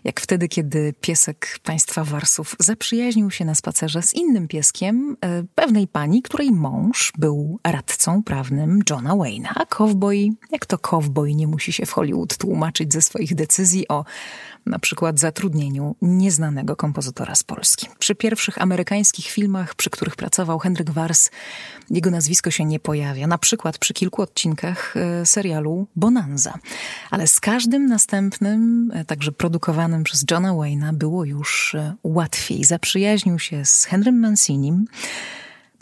jak 0.04 0.20
wtedy, 0.20 0.48
kiedy 0.48 0.94
piesek 1.00 1.58
państwa 1.62 2.04
Warsów 2.04 2.56
zaprzyjaźnił 2.58 3.30
się 3.30 3.44
na 3.44 3.54
spacerze 3.54 4.02
z 4.02 4.14
innym 4.14 4.48
pieskiem, 4.48 5.16
y, 5.40 5.46
pewnej 5.54 5.88
pani, 5.88 6.22
której 6.22 6.52
mąż 6.52 7.12
był 7.18 7.58
radcą 7.64 8.22
prawnym 8.22 8.80
Johna 8.90 9.10
Wayne'a. 9.10 9.52
A 9.54 9.66
cowboy, 9.66 10.30
jak 10.50 10.66
to 10.66 10.78
cowboy 10.78 11.34
nie 11.34 11.46
musi 11.46 11.72
się 11.72 11.86
w 11.86 11.92
Hollywood 11.92 12.36
tłumaczyć 12.36 12.92
ze 12.92 13.02
swoich 13.02 13.34
decyzji 13.34 13.88
o 13.88 14.04
na 14.66 14.78
przykład 14.78 15.18
zatrudnieniu 15.18 15.96
nieznanego 16.02 16.76
kompozytora 16.76 17.34
z 17.34 17.42
Polski. 17.42 17.88
Przy 17.98 18.14
pierwszych 18.14 18.62
amerykańskich 18.62 19.26
filmach, 19.26 19.74
przy 19.74 19.90
których 19.90 20.16
pracował 20.16 20.58
Henryk 20.58 20.90
Wars, 20.90 21.30
jego 21.90 22.10
nazwisko 22.10 22.50
się 22.50 22.64
nie 22.64 22.80
pojawia, 22.80 23.26
na 23.26 23.38
przykład 23.38 23.78
przy 23.78 23.94
kilku 23.94 24.22
odcinkach 24.22 24.94
e, 24.96 25.26
serialu 25.26 25.86
Bonanza. 25.96 26.54
Ale 27.10 27.26
z 27.26 27.40
każdym 27.40 27.86
następnym, 27.86 28.90
e, 28.94 29.04
także 29.04 29.32
produkowanym 29.32 30.04
przez 30.04 30.24
Johna 30.30 30.52
Wayne'a, 30.52 30.92
było 30.92 31.24
już 31.24 31.74
e, 31.74 31.94
łatwiej. 32.04 32.64
Zaprzyjaźnił 32.64 33.38
się 33.38 33.64
z 33.64 33.84
Henrym 33.84 34.20
Mancinim, 34.20 34.86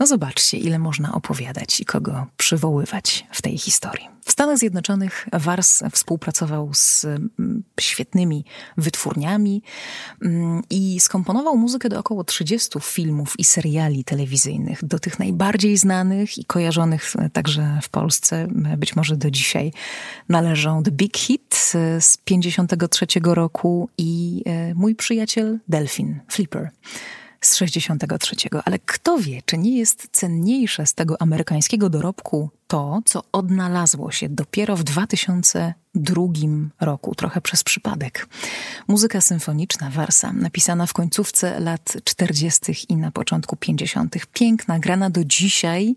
no 0.00 0.07
zobaczcie, 0.07 0.59
ile 0.59 0.78
można 0.78 1.12
opowiadać 1.12 1.80
i 1.80 1.85
kogo 1.85 2.26
przywoływać 2.37 3.26
w 3.33 3.42
tej 3.42 3.59
historii. 3.59 4.09
W 4.25 4.33
Stanach 4.33 4.59
Zjednoczonych 4.59 5.28
Wars 5.33 5.83
współpracował 5.92 6.71
z 6.75 7.04
mm, 7.04 7.62
świetnymi 7.80 8.45
wytwórniami 8.76 9.62
mm, 10.23 10.62
i 10.71 11.00
skomponował 11.00 11.57
muzykę 11.57 11.88
do 11.88 11.99
około 11.99 12.25
30 12.25 12.80
filmów 12.80 13.35
i 13.38 13.45
seriali 13.45 14.04
telewizyjnych, 14.04 14.85
do 14.85 14.99
tych 14.99 15.19
najbardziej 15.19 15.76
znanych 15.76 16.38
i 16.38 16.45
kojarzonych 16.45 17.12
także 17.33 17.78
w 17.83 17.88
Polsce, 17.88 18.49
być 18.76 18.97
może 18.97 19.16
do 19.16 19.30
dzisiaj 19.30 19.73
należą 20.28 20.83
The 20.83 20.90
Big 20.90 21.16
Hit 21.16 21.54
z 22.00 22.16
53 22.25 23.07
roku 23.23 23.88
i 23.99 24.42
e, 24.47 24.75
Mój 24.75 24.95
przyjaciel 24.95 25.59
Delfin, 25.69 26.21
Flipper 26.28 26.71
z 27.40 27.56
63. 27.56 28.37
Ale 28.64 28.78
kto 28.78 29.18
wie, 29.18 29.42
czy 29.44 29.59
nie 29.59 29.78
jest 29.78 30.09
cenniejsze 30.12 30.87
z 30.87 30.94
tego 30.94 31.23
amerykańskiego 31.23 31.90
dorobku 31.90 32.50
to, 32.66 33.00
co 33.04 33.23
odnalazło 33.32 34.11
się 34.11 34.28
dopiero 34.28 34.76
w 34.76 34.85
2002 34.85 36.23
roku, 36.80 37.14
trochę 37.14 37.40
przez 37.40 37.64
przypadek. 37.64 38.28
Muzyka 38.88 39.20
symfoniczna 39.20 39.90
Warsa, 39.90 40.32
napisana 40.32 40.87
w 40.87 40.92
końcówce 40.92 41.61
lat 41.61 41.97
40. 42.04 42.73
i 42.88 42.97
na 42.97 43.11
początku 43.11 43.56
50., 43.56 44.16
piękna, 44.32 44.78
grana 44.78 45.11
do 45.11 45.25
dzisiaj 45.25 45.94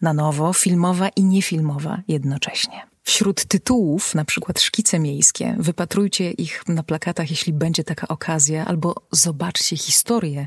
na 0.00 0.12
nowo, 0.12 0.52
filmowa 0.52 1.08
i 1.08 1.24
niefilmowa 1.24 2.02
jednocześnie. 2.08 2.89
Wśród 3.02 3.44
tytułów, 3.44 4.14
na 4.14 4.24
przykład 4.24 4.60
szkice 4.60 4.98
miejskie, 4.98 5.56
wypatrujcie 5.58 6.30
ich 6.30 6.62
na 6.68 6.82
plakatach, 6.82 7.30
jeśli 7.30 7.52
będzie 7.52 7.84
taka 7.84 8.08
okazja, 8.08 8.66
albo 8.66 8.94
zobaczcie 9.12 9.76
historię 9.76 10.46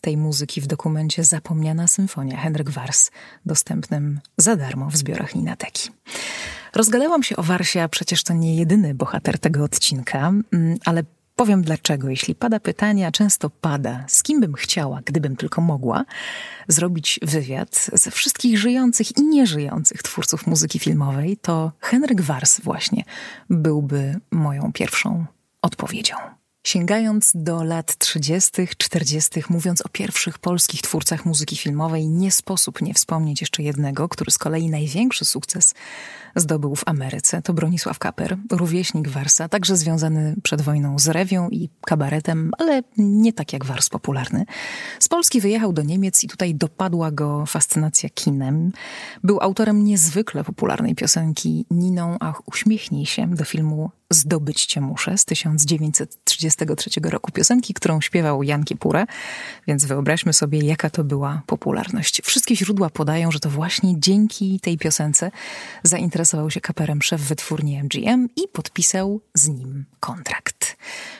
tej 0.00 0.16
muzyki 0.16 0.60
w 0.60 0.66
dokumencie 0.66 1.24
Zapomniana 1.24 1.86
Symfonia 1.86 2.36
Henryk 2.36 2.70
Wars, 2.70 3.10
dostępnym 3.46 4.20
za 4.36 4.56
darmo 4.56 4.90
w 4.90 4.96
zbiorach 4.96 5.34
Ninateki. 5.34 5.90
Rozgadałam 6.74 7.22
się 7.22 7.36
o 7.36 7.42
Warsie, 7.42 7.82
a 7.82 7.88
przecież 7.88 8.22
to 8.22 8.34
nie 8.34 8.56
jedyny 8.56 8.94
bohater 8.94 9.38
tego 9.38 9.64
odcinka, 9.64 10.32
mm, 10.52 10.78
ale 10.84 11.02
Powiem 11.36 11.62
dlaczego. 11.62 12.08
Jeśli 12.08 12.34
pada 12.34 12.60
pytanie, 12.60 13.06
a 13.06 13.12
często 13.12 13.50
pada, 13.50 14.04
z 14.08 14.22
kim 14.22 14.40
bym 14.40 14.54
chciała, 14.54 15.00
gdybym 15.04 15.36
tylko 15.36 15.60
mogła, 15.60 16.04
zrobić 16.68 17.20
wywiad 17.22 17.90
ze 17.92 18.10
wszystkich 18.10 18.58
żyjących 18.58 19.18
i 19.18 19.22
nieżyjących 19.22 20.02
twórców 20.02 20.46
muzyki 20.46 20.78
filmowej, 20.78 21.36
to 21.36 21.72
Henryk 21.80 22.20
Wars 22.20 22.60
właśnie 22.60 23.04
byłby 23.50 24.20
moją 24.30 24.72
pierwszą 24.72 25.26
odpowiedzią. 25.62 26.16
Sięgając 26.66 27.32
do 27.34 27.64
lat 27.64 27.98
30., 27.98 28.52
40., 28.78 29.40
mówiąc 29.48 29.80
o 29.80 29.88
pierwszych 29.88 30.38
polskich 30.38 30.82
twórcach 30.82 31.24
muzyki 31.24 31.56
filmowej, 31.56 32.08
nie 32.08 32.32
sposób 32.32 32.82
nie 32.82 32.94
wspomnieć 32.94 33.40
jeszcze 33.40 33.62
jednego, 33.62 34.08
który 34.08 34.30
z 34.30 34.38
kolei 34.38 34.70
największy 34.70 35.24
sukces 35.24 35.74
zdobył 36.36 36.76
w 36.76 36.82
Ameryce. 36.86 37.42
To 37.42 37.52
Bronisław 37.52 37.98
Kaper, 37.98 38.36
rówieśnik 38.50 39.08
Warsa, 39.08 39.48
także 39.48 39.76
związany 39.76 40.34
przed 40.42 40.62
wojną 40.62 40.98
z 40.98 41.08
rewią 41.08 41.48
i 41.48 41.68
kabaretem, 41.86 42.50
ale 42.58 42.82
nie 42.98 43.32
tak 43.32 43.52
jak 43.52 43.64
Wars 43.64 43.88
popularny. 43.88 44.44
Z 45.00 45.08
Polski 45.08 45.40
wyjechał 45.40 45.72
do 45.72 45.82
Niemiec 45.82 46.24
i 46.24 46.28
tutaj 46.28 46.54
dopadła 46.54 47.10
go 47.10 47.46
fascynacja 47.46 48.08
kinem. 48.08 48.72
Był 49.22 49.40
autorem 49.40 49.84
niezwykle 49.84 50.44
popularnej 50.44 50.94
piosenki 50.94 51.66
Niną, 51.70 52.16
ach 52.20 52.48
uśmiechnij 52.48 53.06
się 53.06 53.34
do 53.34 53.44
filmu 53.44 53.90
Zdobyć 54.10 54.66
cię 54.66 54.80
muszę 54.80 55.18
z 55.18 55.24
1933 55.24 56.90
roku. 57.04 57.32
Piosenki, 57.32 57.74
którą 57.74 58.00
śpiewał 58.00 58.42
Jan 58.42 58.64
Kiepura, 58.64 59.06
więc 59.66 59.84
wyobraźmy 59.84 60.32
sobie, 60.32 60.58
jaka 60.58 60.90
to 60.90 61.04
była 61.04 61.42
popularność. 61.46 62.22
Wszystkie 62.22 62.56
źródła 62.56 62.90
podają, 62.90 63.30
że 63.30 63.40
to 63.40 63.50
właśnie 63.50 64.00
dzięki 64.00 64.60
tej 64.60 64.78
piosence 64.78 65.30
zainteresował 65.82 66.25
się 66.48 66.60
kaperem 66.60 67.02
szef 67.02 67.20
wytwórni 67.20 67.82
MGM 67.82 68.28
i 68.36 68.48
podpisał 68.52 69.20
z 69.34 69.48
nim 69.48 69.84
kontrakt. 70.00 70.76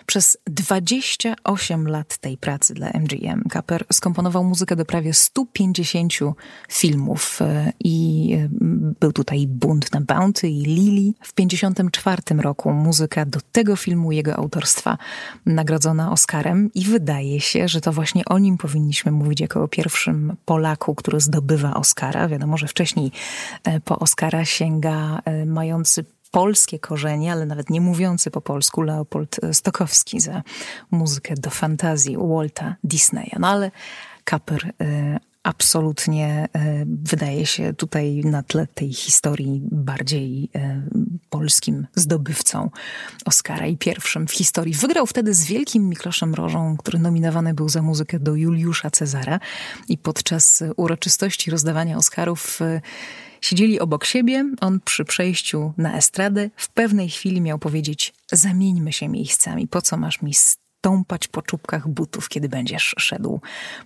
Przez 0.07 0.39
28 0.47 1.89
lat 1.89 2.19
tej 2.19 2.37
pracy 2.37 2.75
dla 2.75 2.91
MGM 2.91 3.43
Kaper 3.51 3.85
skomponował 3.93 4.45
muzykę 4.45 4.77
do 4.77 4.85
prawie 4.85 5.15
150 5.15 6.13
filmów 6.69 7.43
e, 7.43 7.73
i 7.81 8.31
e, 8.35 8.49
był 9.01 9.13
tutaj 9.13 9.47
Bunt 9.47 9.93
na 9.93 10.01
Bounty 10.01 10.49
i 10.49 10.63
Lily. 10.63 11.13
W 11.23 11.35
54 11.35 12.23
roku 12.39 12.73
muzyka 12.73 13.27
do 13.27 13.41
tego 13.53 13.77
filmu 13.77 14.13
jego 14.13 14.37
autorstwa 14.37 14.99
nagrodzona 15.47 16.13
Oscarem 16.13 16.71
i 16.75 16.85
wydaje 16.85 17.41
się, 17.41 17.69
że 17.69 17.81
to 17.81 17.93
właśnie 17.93 18.25
o 18.25 18.39
nim 18.39 18.59
powinniśmy 18.59 19.13
mówić 19.13 19.41
jako 19.41 19.63
o 19.63 19.69
pierwszym 19.69 20.37
Polaku, 20.45 20.95
który 20.95 21.21
zdobywa 21.21 21.75
Oscara. 21.75 22.29
Wiadomo, 22.29 22.57
że 22.57 22.69
wcześniej 22.69 23.13
e, 23.65 23.81
po 23.81 23.99
Oscara 23.99 24.45
sięga 24.45 24.96
mający 25.47 26.05
polskie 26.31 26.79
korzenie, 26.79 27.33
ale 27.33 27.47
nawet 27.47 27.71
nie 27.71 27.81
mówiący 27.81 28.31
po 28.31 28.41
polsku 28.41 28.83
Leopold 28.83 29.37
Stokowski 29.53 30.21
za 30.21 30.43
muzykę 30.91 31.35
do 31.35 31.51
fantazji 31.51 32.17
Walta 32.17 32.77
Disneya. 32.85 33.37
No 33.39 33.49
ale 33.49 33.71
Kaper 34.25 34.73
y, 34.83 35.19
absolutnie 35.47 36.49
wydaje 36.87 37.47
się 37.47 37.75
tutaj 37.75 38.21
na 38.25 38.43
tle 38.43 38.67
tej 38.67 38.93
historii 38.93 39.63
bardziej 39.65 40.51
polskim 41.31 41.87
zdobywcą 41.95 42.71
Oscara 43.25 43.67
i 43.67 43.77
pierwszym 43.77 44.27
w 44.27 44.33
historii. 44.33 44.75
Wygrał 44.75 45.07
wtedy 45.07 45.35
z 45.35 45.45
wielkim 45.45 45.89
Mikloszem 45.89 46.35
Rożą, 46.35 46.77
który 46.77 46.99
nominowany 46.99 47.55
był 47.55 47.69
za 47.69 47.83
muzykę 47.83 48.19
do 48.19 48.35
Juliusza 48.35 48.91
Cezara 48.91 49.41
i 49.89 49.99
podczas 49.99 50.63
uroczystości 50.77 51.51
rozdawania 51.51 51.97
Oscarów 51.97 52.61
Siedzieli 53.41 53.81
obok 53.81 54.05
siebie, 54.05 54.45
on 54.61 54.81
przy 54.81 55.05
przejściu 55.05 55.73
na 55.77 55.97
estradę 55.97 56.51
w 56.57 56.69
pewnej 56.69 57.09
chwili 57.09 57.41
miał 57.41 57.59
powiedzieć: 57.59 58.15
Zamieńmy 58.33 58.93
się 58.93 59.09
miejscami, 59.09 59.69
po 59.69 59.83
co 59.83 59.97
masz 59.97 60.23
mi 60.23 60.35
stąpać 60.35 61.29
po 61.29 61.43
czubkach 61.43 61.89
butów, 61.89 62.29
kiedy 62.29 62.49
będziesz 62.49 62.95
szedł 62.99 63.41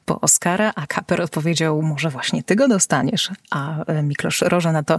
po 0.04 0.21
Oscara? 0.21 0.73
A 0.76 0.87
Kaper 0.87 1.21
odpowiedział: 1.21 1.83
Może 1.83 2.11
właśnie 2.11 2.42
ty 2.42 2.57
go 2.57 2.69
dostaniesz. 2.69 3.30
A 3.50 3.85
e, 3.85 4.02
Miklosz 4.02 4.40
Roża 4.40 4.73
na 4.73 4.83
to: 4.83 4.99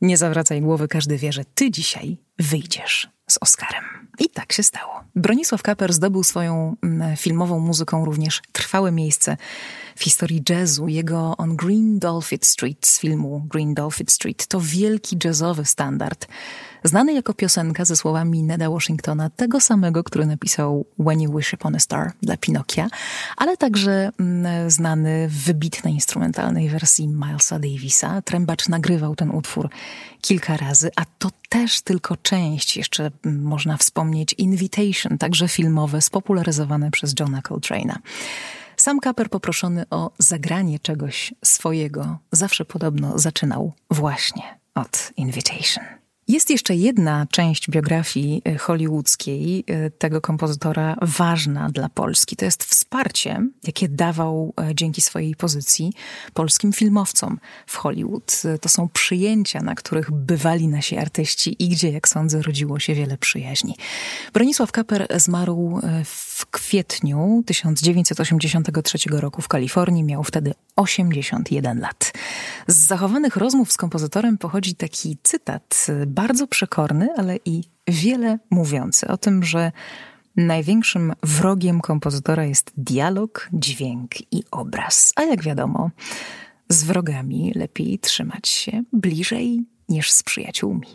Nie 0.00 0.16
zawracaj 0.16 0.60
głowy, 0.60 0.88
każdy 0.88 1.16
wie, 1.16 1.32
że 1.32 1.44
ty 1.44 1.70
dzisiaj 1.70 2.16
wyjdziesz 2.38 3.08
z 3.30 3.38
Oscarem. 3.40 3.84
I 4.18 4.28
tak 4.28 4.52
się 4.52 4.62
stało. 4.62 5.04
Bronisław 5.16 5.62
Kaper 5.62 5.92
zdobył 5.92 6.24
swoją 6.24 6.76
mm, 6.82 7.16
filmową 7.16 7.58
muzyką 7.58 8.04
również 8.04 8.42
trwałe 8.52 8.92
miejsce 8.92 9.36
w 9.96 10.04
historii 10.04 10.42
jazzu. 10.48 10.88
Jego 10.88 11.36
On 11.36 11.56
Green 11.56 11.98
Dolphin 11.98 12.38
Street 12.42 12.86
z 12.86 12.98
filmu 12.98 13.46
Green 13.48 13.74
Dolphin 13.74 14.06
Street 14.08 14.46
to 14.46 14.60
wielki 14.60 15.16
jazzowy 15.24 15.64
standard 15.64 16.26
znany 16.84 17.12
jako 17.12 17.34
piosenka 17.34 17.84
ze 17.84 17.96
słowami 17.96 18.42
Neda 18.42 18.70
Washingtona, 18.70 19.30
tego 19.30 19.60
samego, 19.60 20.04
który 20.04 20.26
napisał 20.26 20.86
When 20.98 21.20
You 21.20 21.36
Wish 21.36 21.54
Upon 21.54 21.74
a 21.76 21.78
Star 21.78 22.12
dla 22.22 22.36
Pinokia, 22.36 22.88
ale 23.36 23.56
także 23.56 24.10
mm, 24.20 24.70
znany 24.70 25.28
w 25.28 25.44
wybitnej 25.44 25.94
instrumentalnej 25.94 26.68
wersji 26.68 27.08
Milesa 27.08 27.58
Davisa. 27.58 28.22
Trębacz 28.22 28.68
nagrywał 28.68 29.16
ten 29.16 29.30
utwór 29.30 29.70
kilka 30.20 30.56
razy, 30.56 30.90
a 30.96 31.04
to 31.18 31.30
też 31.48 31.80
tylko 31.80 32.16
część, 32.16 32.76
jeszcze 32.76 33.10
mm, 33.24 33.42
można 33.42 33.76
wspomnieć 33.76 34.32
Invitation, 34.38 35.18
także 35.18 35.48
filmowe, 35.48 36.00
spopularyzowane 36.00 36.90
przez 36.90 37.14
Johna 37.20 37.40
Coltrane'a. 37.40 37.96
Sam 38.82 39.00
Kaper 39.00 39.30
poproszony 39.30 39.84
o 39.90 40.10
zagranie 40.18 40.78
czegoś 40.78 41.34
swojego 41.44 42.18
zawsze 42.32 42.64
podobno 42.64 43.18
zaczynał 43.18 43.72
właśnie 43.90 44.58
od 44.74 45.12
Invitation. 45.16 46.01
Jest 46.32 46.50
jeszcze 46.50 46.74
jedna 46.74 47.26
część 47.30 47.70
biografii 47.70 48.42
e, 48.44 48.58
hollywoodzkiej 48.58 49.64
e, 49.66 49.90
tego 49.90 50.20
kompozytora 50.20 50.96
ważna 51.02 51.68
dla 51.68 51.88
Polski. 51.88 52.36
To 52.36 52.44
jest 52.44 52.64
wsparcie, 52.64 53.46
jakie 53.66 53.88
dawał 53.88 54.54
e, 54.60 54.74
dzięki 54.74 55.00
swojej 55.00 55.36
pozycji 55.36 55.92
polskim 56.34 56.72
filmowcom 56.72 57.38
w 57.66 57.76
Hollywood. 57.76 58.42
To 58.60 58.68
są 58.68 58.88
przyjęcia, 58.88 59.60
na 59.60 59.74
których 59.74 60.10
bywali 60.10 60.68
nasi 60.68 60.96
artyści 60.96 61.56
i 61.58 61.68
gdzie, 61.68 61.90
jak 61.90 62.08
sądzę, 62.08 62.42
rodziło 62.42 62.78
się 62.78 62.94
wiele 62.94 63.18
przyjaźni. 63.18 63.76
Bronisław 64.32 64.72
Kaper 64.72 65.06
zmarł 65.16 65.80
w 66.04 66.46
kwietniu 66.46 67.42
1983 67.46 68.98
roku 69.10 69.42
w 69.42 69.48
Kalifornii. 69.48 70.04
Miał 70.04 70.24
wtedy 70.24 70.54
81 70.76 71.80
lat. 71.80 72.12
Z 72.66 72.76
zachowanych 72.76 73.36
rozmów 73.36 73.72
z 73.72 73.76
kompozytorem 73.76 74.38
pochodzi 74.38 74.74
taki 74.74 75.18
cytat 75.22 75.86
bardzo 76.22 76.46
przekorny, 76.46 77.08
ale 77.16 77.36
i 77.44 77.64
wiele 77.88 78.38
mówiący 78.50 79.08
o 79.08 79.16
tym, 79.16 79.44
że 79.44 79.72
największym 80.36 81.12
wrogiem 81.22 81.80
kompozytora 81.80 82.44
jest 82.44 82.72
dialog, 82.76 83.48
dźwięk 83.52 84.10
i 84.32 84.44
obraz. 84.50 85.12
A 85.16 85.22
jak 85.22 85.42
wiadomo, 85.42 85.90
z 86.68 86.84
wrogami 86.84 87.52
lepiej 87.54 87.98
trzymać 87.98 88.48
się 88.48 88.82
bliżej 88.92 89.64
niż 89.88 90.12
z 90.12 90.22
przyjaciółmi. 90.22 90.88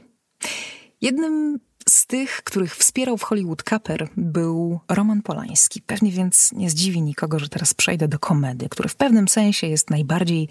Jednym 1.01 1.59
z 1.89 2.07
tych, 2.07 2.43
których 2.43 2.75
wspierał 2.75 3.17
w 3.17 3.23
Hollywood 3.23 3.63
Caper, 3.63 4.09
był 4.17 4.79
Roman 4.89 5.21
Polański. 5.21 5.81
Pewnie 5.81 6.11
więc 6.11 6.51
nie 6.53 6.69
zdziwi 6.69 7.01
nikogo, 7.01 7.39
że 7.39 7.49
teraz 7.49 7.73
przejdę 7.73 8.07
do 8.07 8.19
komedy, 8.19 8.69
który 8.69 8.89
w 8.89 8.95
pewnym 8.95 9.27
sensie 9.27 9.67
jest 9.67 9.89
najbardziej 9.89 10.49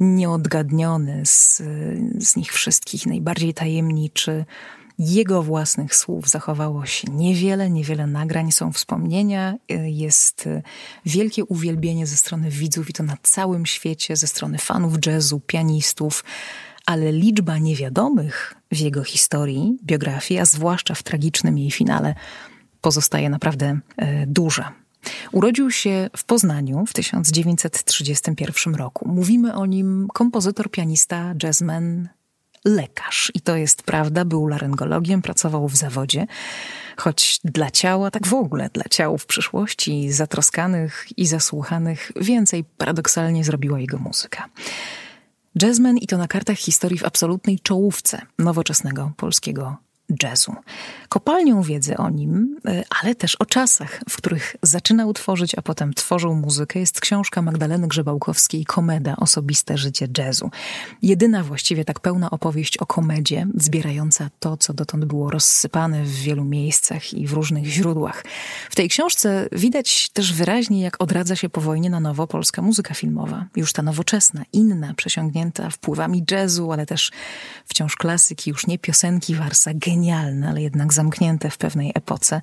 nieodgadniony 0.00 1.22
z, 1.26 1.62
z 2.18 2.36
nich 2.36 2.52
wszystkich, 2.52 3.06
najbardziej 3.06 3.54
tajemniczy. 3.54 4.44
Jego 4.98 5.42
własnych 5.42 5.94
słów 5.94 6.28
zachowało 6.28 6.86
się 6.86 7.12
niewiele, 7.12 7.70
niewiele 7.70 8.06
nagrań, 8.06 8.52
są 8.52 8.72
wspomnienia, 8.72 9.56
jest 9.84 10.48
wielkie 11.06 11.44
uwielbienie 11.44 12.06
ze 12.06 12.16
strony 12.16 12.50
widzów 12.50 12.90
i 12.90 12.92
to 12.92 13.02
na 13.02 13.16
całym 13.22 13.66
świecie, 13.66 14.16
ze 14.16 14.26
strony 14.26 14.58
fanów 14.58 15.06
jazzu, 15.06 15.40
pianistów, 15.40 16.24
ale 16.86 17.12
liczba 17.12 17.58
niewiadomych 17.58 18.54
w 18.72 18.78
jego 18.78 19.04
historii, 19.04 19.78
biografii, 19.82 20.40
a 20.40 20.44
zwłaszcza 20.44 20.94
w 20.94 21.02
tragicznym 21.02 21.58
jej 21.58 21.70
finale, 21.70 22.14
pozostaje 22.80 23.30
naprawdę 23.30 23.78
e, 23.96 24.26
duża. 24.26 24.83
Urodził 25.32 25.70
się 25.70 26.10
w 26.16 26.24
Poznaniu 26.24 26.86
w 26.86 26.92
1931 26.92 28.74
roku. 28.74 29.08
Mówimy 29.08 29.54
o 29.54 29.66
nim 29.66 30.08
kompozytor, 30.12 30.70
pianista, 30.70 31.34
jazzman, 31.42 32.08
lekarz. 32.64 33.32
I 33.34 33.40
to 33.40 33.56
jest 33.56 33.82
prawda, 33.82 34.24
był 34.24 34.46
laryngologiem, 34.46 35.22
pracował 35.22 35.68
w 35.68 35.76
zawodzie, 35.76 36.26
choć 36.96 37.40
dla 37.44 37.70
ciała, 37.70 38.10
tak 38.10 38.26
w 38.26 38.34
ogóle 38.34 38.70
dla 38.72 38.84
ciał 38.84 39.18
w 39.18 39.26
przyszłości 39.26 40.12
zatroskanych 40.12 41.06
i 41.16 41.26
zasłuchanych 41.26 42.12
więcej 42.20 42.64
paradoksalnie 42.64 43.44
zrobiła 43.44 43.80
jego 43.80 43.98
muzyka. 43.98 44.48
Jazzman 45.62 45.98
i 45.98 46.06
to 46.06 46.18
na 46.18 46.28
kartach 46.28 46.56
historii 46.56 46.98
w 46.98 47.04
absolutnej 47.04 47.60
czołówce 47.60 48.20
nowoczesnego 48.38 49.12
polskiego 49.16 49.76
jazzu. 50.22 50.54
Kopalnią 51.08 51.62
wiedzy 51.62 51.96
o 51.96 52.10
nim, 52.10 52.56
e, 52.66 52.84
ale 53.02 53.14
też 53.14 53.36
o 53.36 53.46
czasach, 53.46 54.00
w 54.08 54.16
których 54.16 54.56
zaczynał 54.62 55.12
tworzyć, 55.12 55.54
a 55.54 55.62
potem 55.62 55.94
tworzył 55.94 56.34
muzykę, 56.34 56.80
jest 56.80 57.00
książka 57.00 57.42
Magdaleny 57.42 57.88
Grzebałkowskiej 57.88 58.64
Komeda– 58.64 59.16
Osobiste 59.24 59.78
życie 59.78 60.08
jazzu. 60.18 60.50
Jedyna 61.02 61.42
właściwie 61.42 61.84
tak 61.84 62.00
pełna 62.00 62.30
opowieść 62.30 62.78
o 62.78 62.86
komedzie, 62.86 63.46
zbierająca 63.54 64.30
to, 64.40 64.56
co 64.56 64.74
dotąd 64.74 65.04
było 65.04 65.30
rozsypane 65.30 66.04
w 66.04 66.14
wielu 66.14 66.44
miejscach 66.44 67.14
i 67.14 67.26
w 67.26 67.32
różnych 67.32 67.66
źródłach. 67.66 68.24
W 68.70 68.76
tej 68.76 68.88
książce 68.88 69.48
widać 69.52 70.10
też 70.10 70.32
wyraźnie, 70.32 70.80
jak 70.80 71.02
odradza 71.02 71.36
się 71.36 71.48
po 71.48 71.60
wojnie 71.60 71.90
na 71.90 72.00
nowo 72.00 72.26
polska 72.26 72.62
muzyka 72.62 72.94
filmowa. 72.94 73.46
Już 73.56 73.72
ta 73.72 73.82
nowoczesna, 73.82 74.42
inna, 74.52 74.94
przesiągnięta 74.94 75.70
wpływami 75.70 76.24
jazzu, 76.30 76.72
ale 76.72 76.86
też 76.86 77.12
wciąż 77.66 77.96
klasyki, 77.96 78.50
już 78.50 78.66
nie 78.66 78.78
piosenki 78.78 79.34
Warsa, 79.34 79.74
genialne, 79.94 80.48
ale 80.48 80.62
jednak 80.62 80.92
zamknięte 80.92 81.50
w 81.50 81.58
pewnej 81.58 81.92
epoce, 81.94 82.40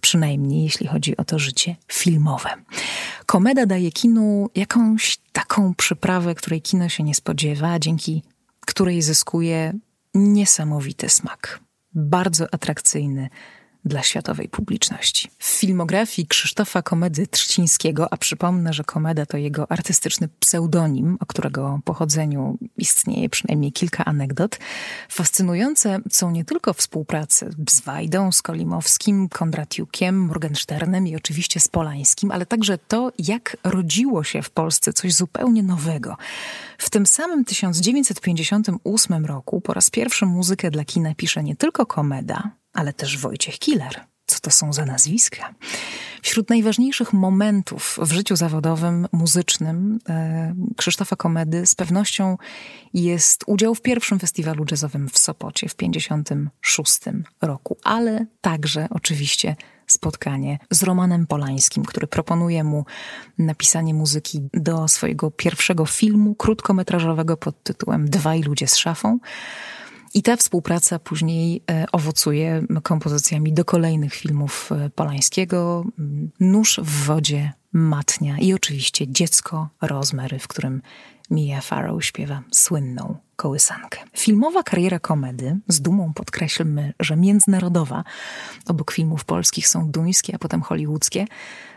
przynajmniej 0.00 0.62
jeśli 0.62 0.86
chodzi 0.86 1.16
o 1.16 1.24
to 1.24 1.38
życie 1.38 1.76
filmowe. 1.88 2.50
Komeda 3.26 3.66
daje 3.66 3.92
kinu 3.92 4.50
jakąś 4.54 5.18
taką 5.32 5.74
przyprawę, 5.74 6.34
której 6.34 6.62
kino 6.62 6.88
się 6.88 7.02
nie 7.02 7.14
spodziewa, 7.14 7.78
dzięki 7.78 8.22
której 8.66 9.02
zyskuje 9.02 9.72
niesamowity 10.14 11.08
smak. 11.08 11.60
Bardzo 11.94 12.54
atrakcyjny, 12.54 13.28
dla 13.84 14.02
światowej 14.02 14.48
publiczności. 14.48 15.28
W 15.38 15.44
filmografii 15.44 16.28
Krzysztofa 16.28 16.82
Komedy 16.82 17.26
Trzcińskiego, 17.26 18.12
a 18.12 18.16
przypomnę, 18.16 18.72
że 18.72 18.84
Komeda 18.84 19.26
to 19.26 19.36
jego 19.36 19.72
artystyczny 19.72 20.28
pseudonim, 20.40 21.16
o 21.20 21.26
którego 21.26 21.80
pochodzeniu 21.84 22.58
istnieje 22.76 23.28
przynajmniej 23.28 23.72
kilka 23.72 24.04
anegdot, 24.04 24.58
fascynujące 25.08 26.00
są 26.10 26.30
nie 26.30 26.44
tylko 26.44 26.72
współpracy 26.72 27.50
z 27.70 27.80
Wajdą, 27.80 28.32
z 28.32 28.42
Kolimowskim, 28.42 29.28
Kondratiukiem, 29.28 30.18
Morgensternem 30.18 31.06
i 31.06 31.16
oczywiście 31.16 31.60
z 31.60 31.68
Polańskim, 31.68 32.30
ale 32.30 32.46
także 32.46 32.78
to, 32.78 33.12
jak 33.18 33.56
rodziło 33.64 34.24
się 34.24 34.42
w 34.42 34.50
Polsce 34.50 34.92
coś 34.92 35.14
zupełnie 35.14 35.62
nowego. 35.62 36.16
W 36.78 36.90
tym 36.90 37.06
samym 37.06 37.44
1958 37.44 39.26
roku 39.26 39.60
po 39.60 39.74
raz 39.74 39.90
pierwszy 39.90 40.26
muzykę 40.26 40.70
dla 40.70 40.84
kina 40.84 41.14
pisze 41.14 41.42
nie 41.42 41.56
tylko 41.56 41.86
Komeda, 41.86 42.61
ale 42.72 42.92
też 42.92 43.18
Wojciech 43.18 43.58
Killer. 43.58 44.04
Co 44.26 44.40
to 44.40 44.50
są 44.50 44.72
za 44.72 44.84
nazwiska? 44.84 45.54
Wśród 46.22 46.50
najważniejszych 46.50 47.12
momentów 47.12 47.98
w 48.02 48.12
życiu 48.12 48.36
zawodowym, 48.36 49.06
muzycznym 49.12 49.98
e, 50.08 50.54
Krzysztofa 50.76 51.16
Komedy 51.16 51.66
z 51.66 51.74
pewnością 51.74 52.36
jest 52.94 53.44
udział 53.46 53.74
w 53.74 53.82
pierwszym 53.82 54.18
festiwalu 54.18 54.64
jazzowym 54.70 55.08
w 55.08 55.18
Sopocie 55.18 55.68
w 55.68 55.74
1956 55.74 57.00
roku, 57.42 57.76
ale 57.84 58.26
także 58.40 58.86
oczywiście 58.90 59.56
spotkanie 59.86 60.58
z 60.70 60.82
Romanem 60.82 61.26
Polańskim, 61.26 61.84
który 61.84 62.06
proponuje 62.06 62.64
mu 62.64 62.84
napisanie 63.38 63.94
muzyki 63.94 64.40
do 64.54 64.88
swojego 64.88 65.30
pierwszego 65.30 65.86
filmu 65.86 66.34
krótkometrażowego 66.34 67.36
pod 67.36 67.62
tytułem 67.62 68.10
Dwaj 68.10 68.42
ludzie 68.42 68.68
z 68.68 68.76
szafą. 68.76 69.18
I 70.14 70.22
ta 70.22 70.36
współpraca 70.36 70.98
później 70.98 71.62
e, 71.70 71.86
owocuje 71.92 72.62
kompozycjami 72.82 73.52
do 73.52 73.64
kolejnych 73.64 74.14
filmów 74.14 74.70
e, 74.72 74.90
Polańskiego. 74.90 75.84
Nóż 76.40 76.80
w 76.82 77.04
wodzie, 77.04 77.52
Matnia 77.72 78.38
i 78.38 78.54
oczywiście 78.54 79.08
Dziecko 79.08 79.68
Rozmery, 79.80 80.38
w 80.38 80.48
którym 80.48 80.82
Mia 81.30 81.60
Farrow 81.60 82.04
śpiewa 82.04 82.42
słynną 82.50 83.16
kołysankę. 83.36 84.00
Filmowa 84.16 84.62
kariera 84.62 84.98
komedy, 84.98 85.58
z 85.68 85.80
dumą 85.80 86.12
podkreślmy, 86.14 86.92
że 87.00 87.16
międzynarodowa, 87.16 88.04
obok 88.66 88.92
filmów 88.92 89.24
polskich 89.24 89.68
są 89.68 89.90
duńskie, 89.90 90.34
a 90.34 90.38
potem 90.38 90.62
hollywoodzkie, 90.62 91.26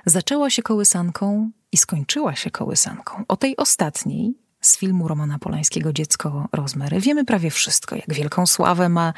zaczęła 0.06 0.50
się 0.50 0.63
kołysanką 0.63 1.52
i 1.71 1.78
skończyła 1.78 2.36
się 2.36 2.52
kołysanką. 2.52 3.24
O 3.28 3.38
tej 3.38 3.58
ostatniej 3.58 4.34
z 4.65 4.78
filmu 4.78 5.08
Romana 5.08 5.39
Polańskiego 5.39 5.93
Dziecko 5.93 6.47
Rozmery. 6.51 6.99
Wiemy 6.99 7.25
prawie 7.25 7.51
wszystko, 7.51 7.95
jak 7.95 8.13
wielką 8.13 8.47
sławę 8.47 8.89
ma, 8.89 9.13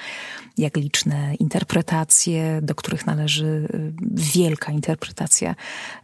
jak 0.58 0.78
liczne 0.78 1.36
interpretacje, 1.36 2.60
do 2.62 2.76
których 2.76 3.06
należy 3.06 3.46
y, 3.46 3.94
wielka 4.12 4.72
interpretacja 4.72 5.56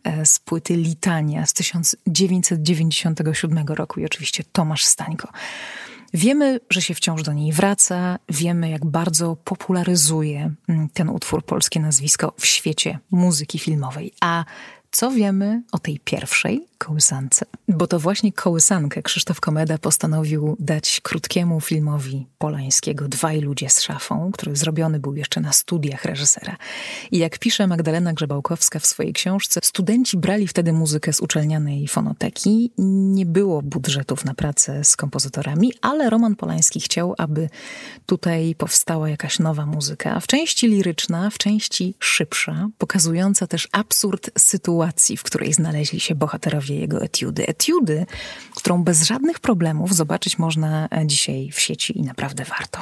e, 0.04 0.26
z 0.26 0.40
płyty 0.40 0.76
Litania 0.76 1.46
z 1.46 1.54
1997 1.54 3.68
roku 3.68 4.00
i 4.00 4.06
oczywiście 4.06 4.44
Tomasz 4.52 4.86
Stańko. 4.86 5.30
Wiemy, 6.14 6.60
że 6.70 6.82
się 6.82 6.94
wciąż 6.94 7.24
do 7.24 7.34
niej 7.34 7.52
wraca, 7.52 8.20
wiemy, 8.30 8.70
jak 8.70 8.86
bardzo 8.86 9.38
popularyzuje 9.44 10.52
mm, 10.68 10.90
ten 10.90 11.10
utwór 11.10 11.46
polskie 11.46 11.80
nazwisko 11.80 12.34
w 12.40 12.46
świecie 12.46 13.00
muzyki 13.12 13.60
filmowej. 13.60 14.14
A 14.22 14.46
co 14.94 15.12
wiemy 15.12 15.62
o 15.72 15.80
tej 15.80 16.00
pierwszej 16.00 16.68
kołysance? 16.78 17.46
Bo 17.68 17.88
to 17.88 18.00
właśnie 18.00 18.34
kołysankę 18.34 19.02
Krzysztof 19.02 19.40
Komeda 19.40 19.78
postanowił 19.78 20.58
dać 20.60 21.02
krótkiemu 21.04 21.62
filmowi 21.62 22.28
Polańskiego 22.38 23.08
Dwaj 23.08 23.42
ludzie 23.42 23.70
z 23.70 23.82
szafą, 23.82 24.32
który 24.34 24.56
zrobiony 24.56 25.00
był 25.00 25.16
jeszcze 25.16 25.42
na 25.42 25.54
studiach 25.54 26.06
reżysera. 26.06 26.58
I 27.12 27.18
jak 27.18 27.40
pisze 27.40 27.68
Magdalena 27.68 28.14
Grzebałkowska 28.14 28.80
w 28.80 28.86
swojej 28.86 29.14
książce, 29.14 29.60
studenci 29.64 30.18
brali 30.18 30.48
wtedy 30.48 30.74
muzykę 30.74 31.14
z 31.14 31.20
uczelnianej 31.20 31.88
fonoteki. 31.88 32.72
Nie 32.78 33.26
było 33.26 33.62
budżetów 33.62 34.26
na 34.26 34.34
pracę 34.34 34.84
z 34.84 34.96
kompozytorami, 34.96 35.74
ale 35.82 36.10
Roman 36.10 36.36
Polański 36.36 36.80
chciał, 36.80 37.16
aby 37.18 37.50
tutaj 38.06 38.56
powstała 38.56 39.10
jakaś 39.10 39.40
nowa 39.40 39.66
muzyka, 39.66 40.20
w 40.20 40.28
części 40.28 40.68
liryczna, 40.68 41.30
w 41.30 41.38
części 41.38 41.96
szybsza, 42.00 42.70
pokazująca 42.78 43.48
też 43.48 43.68
absurd 43.72 44.30
sytuacji, 44.38 44.83
w 45.18 45.24
której 45.24 45.54
znaleźli 45.54 46.00
się 46.00 46.16
bohaterowie 46.16 46.80
jego 46.80 47.02
etiudy. 47.02 47.48
Etiudy, 47.48 48.06
którą 48.56 48.84
bez 48.84 49.04
żadnych 49.04 49.40
problemów 49.40 49.96
zobaczyć 49.96 50.40
można 50.40 50.90
dzisiaj 51.06 51.52
w 51.52 51.60
sieci 51.60 51.98
i 51.98 52.02
naprawdę 52.02 52.46
warto. 52.46 52.80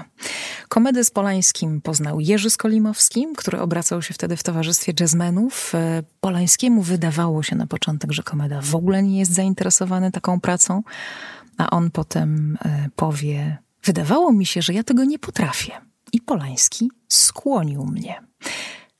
Komedy 0.69 1.03
z 1.03 1.11
Polańskim 1.11 1.81
poznał 1.81 2.19
Jerzy 2.19 2.49
Skolimowski, 2.49 3.27
który 3.37 3.59
obracał 3.59 4.01
się 4.01 4.13
wtedy 4.13 4.37
w 4.37 4.43
towarzystwie 4.43 4.93
jazzmenów. 4.99 5.73
Polańskiemu 6.19 6.81
wydawało 6.81 7.43
się 7.43 7.55
na 7.55 7.67
początek, 7.67 8.11
że 8.11 8.23
komeda 8.23 8.61
w 8.61 8.75
ogóle 8.75 9.03
nie 9.03 9.19
jest 9.19 9.33
zainteresowany 9.33 10.11
taką 10.11 10.39
pracą, 10.39 10.83
a 11.57 11.69
on 11.69 11.91
potem 11.91 12.57
e, 12.65 12.89
powie: 12.95 13.57
Wydawało 13.83 14.33
mi 14.33 14.45
się, 14.45 14.61
że 14.61 14.73
ja 14.73 14.83
tego 14.83 15.03
nie 15.03 15.19
potrafię. 15.19 15.71
I 16.13 16.21
Polański 16.21 16.91
skłonił 17.07 17.85
mnie. 17.85 18.21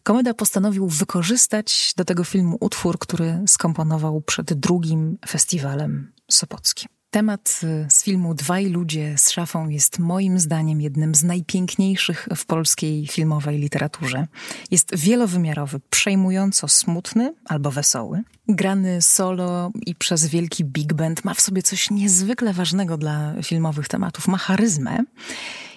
Komeda 0.04 0.34
postanowił 0.34 0.88
wykorzystać 0.88 1.94
do 1.98 2.06
tego 2.06 2.24
filmu 2.24 2.58
utwór, 2.60 3.00
który 3.00 3.42
skomponował 3.48 4.22
przed 4.22 4.54
drugim 4.54 5.18
festiwalem 5.28 6.12
sopockim. 6.32 6.90
Temat 7.12 7.62
y, 7.64 7.88
z 7.90 8.04
filmu 8.04 8.34
Dwaj 8.34 8.66
ludzie 8.66 9.18
z 9.18 9.32
szafą 9.32 9.70
jest 9.70 10.00
moim 10.00 10.40
zdaniem 10.40 10.82
jednym 10.82 11.16
z 11.16 11.24
najpiękniejszych 11.24 12.28
w 12.36 12.46
polskiej 12.46 13.08
filmowej 13.08 13.58
literaturze. 13.58 14.28
Jest 14.72 14.96
wielowymiarowy, 14.96 15.80
przejmująco 15.90 16.68
smutny 16.68 17.34
albo 17.46 17.72
wesoły. 17.72 18.22
Grany 18.48 19.02
solo 19.02 19.72
i 19.86 19.96
przez 19.96 20.26
wielki 20.26 20.66
big 20.66 20.94
band 20.94 21.26
ma 21.26 21.34
w 21.34 21.42
sobie 21.42 21.64
coś 21.64 21.92
niezwykle 21.92 22.54
ważnego 22.54 22.98
dla 22.98 23.34
filmowych 23.44 23.88
tematów. 23.88 24.28
Ma 24.28 24.38
charyzmę 24.38 25.04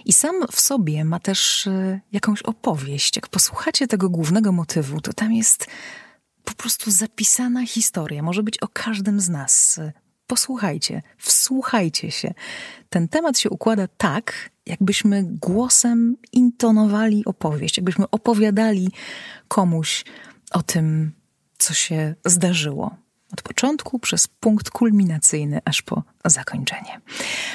i 0.05 0.13
sam 0.13 0.35
w 0.53 0.61
sobie 0.61 1.05
ma 1.05 1.21
też 1.21 1.67
y, 1.67 2.01
jakąś 2.13 2.43
opowieść. 2.43 3.17
Jak 3.17 3.29
posłuchacie 3.29 3.87
tego 3.87 4.11
głównego 4.11 4.53
motywu, 4.53 5.01
to 5.01 5.13
tam 5.13 5.33
jest 5.33 5.67
po 6.45 6.55
prostu 6.55 6.91
zapisana 6.91 7.67
historia. 7.67 8.23
Może 8.23 8.43
być 8.43 8.59
o 8.59 8.69
każdym 8.69 9.21
z 9.21 9.29
nas. 9.29 9.81
Posłuchajcie, 10.27 11.03
wsłuchajcie 11.19 12.11
się. 12.11 12.35
Ten 12.89 13.09
temat 13.09 13.39
się 13.39 13.51
układa 13.51 13.89
tak, 13.89 14.51
jakbyśmy 14.67 15.23
głosem 15.25 16.17
intonowali 16.33 17.25
opowieść, 17.25 17.77
jakbyśmy 17.77 18.11
opowiadali 18.11 18.89
komuś 19.49 20.05
o 20.51 20.63
tym, 20.63 21.13
co 21.59 21.75
się 21.75 22.15
zdarzyło. 22.25 23.04
Od 23.35 23.43
początku 23.43 23.99
przez 23.99 24.29
punkt 24.29 24.71
kulminacyjny 24.71 25.61
aż 25.65 25.83
po 25.83 26.03
zakończenie. 26.25 27.01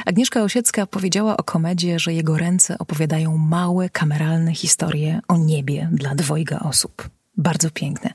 Agnieszka 0.05 0.41
Osiecka 0.41 0.85
powiedziała 0.85 1.37
o 1.37 1.43
komedzie, 1.43 1.99
że 1.99 2.13
jego 2.13 2.37
ręce 2.37 2.77
opowiadają 2.77 3.37
małe, 3.37 3.89
kameralne 3.89 4.53
historie 4.53 5.19
o 5.27 5.37
niebie 5.37 5.89
dla 5.91 6.15
dwojga 6.15 6.59
osób. 6.59 7.09
Bardzo 7.37 7.71
piękne. 7.71 8.11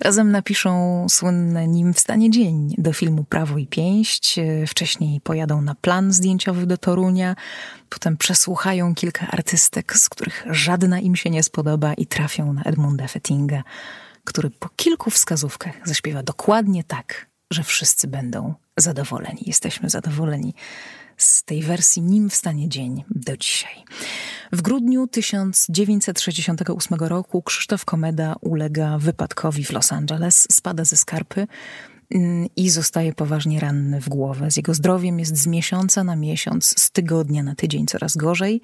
Razem 0.00 0.30
napiszą 0.30 1.06
słynne 1.08 1.68
nim 1.68 1.94
w 1.94 2.00
stanie 2.00 2.30
dzień 2.30 2.74
do 2.78 2.92
filmu 2.92 3.24
Prawo 3.24 3.58
i 3.58 3.66
Pięść. 3.66 4.36
Wcześniej 4.66 5.20
pojadą 5.20 5.62
na 5.62 5.74
plan 5.74 6.12
zdjęciowy 6.12 6.66
do 6.66 6.78
Torunia. 6.78 7.36
Potem 7.88 8.16
przesłuchają 8.16 8.94
kilka 8.94 9.26
artystek, 9.26 9.96
z 9.96 10.08
których 10.08 10.46
żadna 10.50 11.00
im 11.00 11.16
się 11.16 11.30
nie 11.30 11.42
spodoba 11.42 11.94
i 11.94 12.06
trafią 12.06 12.52
na 12.52 12.62
Edmunda 12.62 13.08
Fettinga 13.08 13.62
który 14.26 14.50
po 14.50 14.68
kilku 14.76 15.10
wskazówkach 15.10 15.74
zaśpiewa 15.84 16.22
dokładnie 16.22 16.84
tak, 16.84 17.26
że 17.50 17.62
wszyscy 17.62 18.08
będą 18.08 18.54
zadowoleni. 18.76 19.42
Jesteśmy 19.46 19.90
zadowoleni 19.90 20.54
z 21.16 21.44
tej 21.44 21.62
wersji 21.62 22.02
Nim 22.02 22.30
wstanie 22.30 22.68
dzień 22.68 23.04
do 23.10 23.36
dzisiaj. 23.36 23.84
W 24.52 24.62
grudniu 24.62 25.06
1968 25.06 26.98
roku 26.98 27.42
Krzysztof 27.42 27.84
Komeda 27.84 28.36
ulega 28.40 28.98
wypadkowi 28.98 29.64
w 29.64 29.72
Los 29.72 29.92
Angeles, 29.92 30.46
spada 30.52 30.84
ze 30.84 30.96
skarpy 30.96 31.46
mm, 32.10 32.48
i 32.56 32.70
zostaje 32.70 33.12
poważnie 33.12 33.60
ranny 33.60 34.00
w 34.00 34.08
głowę. 34.08 34.50
Z 34.50 34.56
jego 34.56 34.74
zdrowiem 34.74 35.18
jest 35.18 35.36
z 35.36 35.46
miesiąca 35.46 36.04
na 36.04 36.16
miesiąc, 36.16 36.80
z 36.80 36.90
tygodnia 36.90 37.42
na 37.42 37.54
tydzień 37.54 37.86
coraz 37.86 38.16
gorzej. 38.16 38.62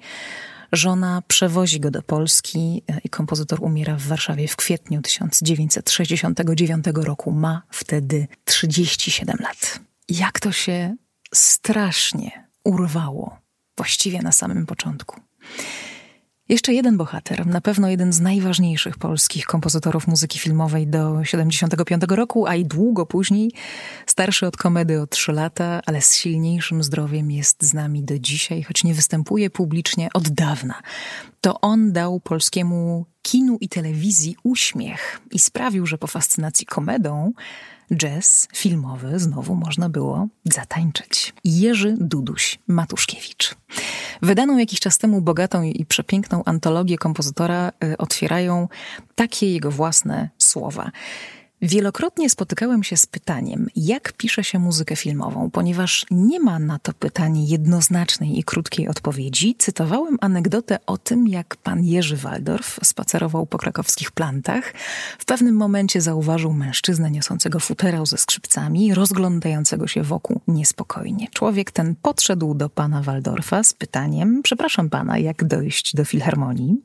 Żona 0.73 1.21
przewozi 1.27 1.79
go 1.79 1.91
do 1.91 2.01
Polski 2.01 2.83
e, 2.89 2.99
i 3.03 3.09
kompozytor 3.09 3.63
umiera 3.63 3.95
w 3.95 4.01
Warszawie 4.01 4.47
w 4.47 4.55
kwietniu 4.55 5.01
1969 5.01 6.85
roku. 6.95 7.31
Ma 7.31 7.61
wtedy 7.69 8.27
37 8.45 9.37
lat. 9.39 9.79
Jak 10.09 10.39
to 10.39 10.51
się 10.51 10.95
strasznie 11.33 12.47
urwało, 12.63 13.37
właściwie 13.77 14.21
na 14.21 14.31
samym 14.31 14.65
początku. 14.65 15.21
Jeszcze 16.49 16.73
jeden 16.73 16.97
bohater, 16.97 17.47
na 17.47 17.61
pewno 17.61 17.89
jeden 17.89 18.13
z 18.13 18.19
najważniejszych 18.19 18.97
polskich 18.97 19.45
kompozytorów 19.45 20.07
muzyki 20.07 20.39
filmowej 20.39 20.87
do 20.87 21.23
75 21.23 22.03
roku, 22.09 22.47
a 22.47 22.55
i 22.55 22.65
długo 22.65 23.05
później, 23.05 23.51
starszy 24.05 24.47
od 24.47 24.57
komedy 24.57 25.01
o 25.01 25.07
3 25.07 25.31
lata, 25.31 25.81
ale 25.85 26.01
z 26.01 26.15
silniejszym 26.15 26.83
zdrowiem 26.83 27.31
jest 27.31 27.63
z 27.63 27.73
nami 27.73 28.03
do 28.03 28.19
dzisiaj, 28.19 28.63
choć 28.63 28.83
nie 28.83 28.93
występuje 28.93 29.49
publicznie 29.49 30.09
od 30.13 30.29
dawna. 30.29 30.81
To 31.41 31.61
on 31.61 31.91
dał 31.91 32.19
polskiemu 32.19 33.05
kinu 33.21 33.57
i 33.61 33.69
telewizji 33.69 34.35
uśmiech 34.43 35.21
i 35.31 35.39
sprawił, 35.39 35.85
że 35.85 35.97
po 35.97 36.07
fascynacji 36.07 36.65
komedą 36.65 37.33
jazz 37.95 38.47
filmowy 38.55 39.19
znowu 39.19 39.55
można 39.55 39.89
było 39.89 40.27
zatańczyć. 40.45 41.33
Jerzy 41.43 41.95
Duduś 41.99 42.59
Matuszkiewicz. 42.67 43.55
Wydaną 44.21 44.57
jakiś 44.57 44.79
czas 44.79 44.97
temu 44.97 45.21
bogatą 45.21 45.63
i 45.63 45.85
przepiękną 45.85 46.43
antologię 46.43 46.97
kompozytora 46.97 47.71
y, 47.83 47.97
otwierają 47.97 48.67
takie 49.15 49.53
jego 49.53 49.71
własne 49.71 50.29
słowa. 50.37 50.91
Wielokrotnie 51.65 52.29
spotykałem 52.29 52.83
się 52.83 52.97
z 52.97 53.05
pytaniem, 53.05 53.67
jak 53.75 54.13
pisze 54.13 54.43
się 54.43 54.59
muzykę 54.59 54.95
filmową, 54.95 55.51
ponieważ 55.51 56.05
nie 56.11 56.39
ma 56.39 56.59
na 56.59 56.79
to 56.79 56.93
pytanie 56.93 57.45
jednoznacznej 57.45 58.39
i 58.39 58.43
krótkiej 58.43 58.87
odpowiedzi. 58.87 59.55
Cytowałem 59.57 60.17
anegdotę 60.21 60.79
o 60.85 60.97
tym, 60.97 61.27
jak 61.27 61.55
pan 61.55 61.83
Jerzy 61.83 62.17
Waldorf 62.17 62.79
spacerował 62.83 63.45
po 63.45 63.57
krakowskich 63.57 64.11
plantach. 64.11 64.73
W 65.19 65.25
pewnym 65.25 65.55
momencie 65.55 66.01
zauważył 66.01 66.53
mężczyznę 66.53 67.11
niosącego 67.11 67.59
futerał 67.59 68.05
ze 68.05 68.17
skrzypcami, 68.17 68.93
rozglądającego 68.93 69.87
się 69.87 70.03
wokół 70.03 70.41
niespokojnie. 70.47 71.27
Człowiek 71.33 71.71
ten 71.71 71.95
podszedł 72.01 72.53
do 72.53 72.69
pana 72.69 73.01
Waldorfa 73.01 73.63
z 73.63 73.73
pytaniem: 73.73 74.41
Przepraszam 74.43 74.89
pana, 74.89 75.17
jak 75.17 75.43
dojść 75.43 75.95
do 75.95 76.05
filharmonii? 76.05 76.81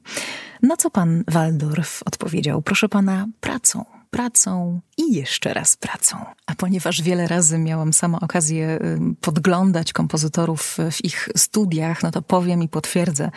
Na 0.62 0.76
co 0.76 0.90
pan 0.90 1.24
Waldorf 1.28 2.02
odpowiedział: 2.06 2.62
Proszę 2.62 2.88
pana, 2.88 3.26
pracą 3.40 3.97
pracą 4.10 4.80
i 4.96 5.14
jeszcze 5.14 5.54
raz 5.54 5.76
pracą. 5.76 6.16
A 6.46 6.54
ponieważ 6.54 7.02
wiele 7.02 7.26
razy 7.26 7.58
miałam 7.58 7.92
sama 7.92 8.20
okazję 8.20 8.78
podglądać 9.20 9.92
kompozytorów 9.92 10.76
w 10.90 11.04
ich 11.04 11.28
studiach, 11.36 12.02
no 12.02 12.10
to 12.10 12.22
powiem 12.22 12.62
i 12.62 12.68
potwierdzę, 12.68 13.30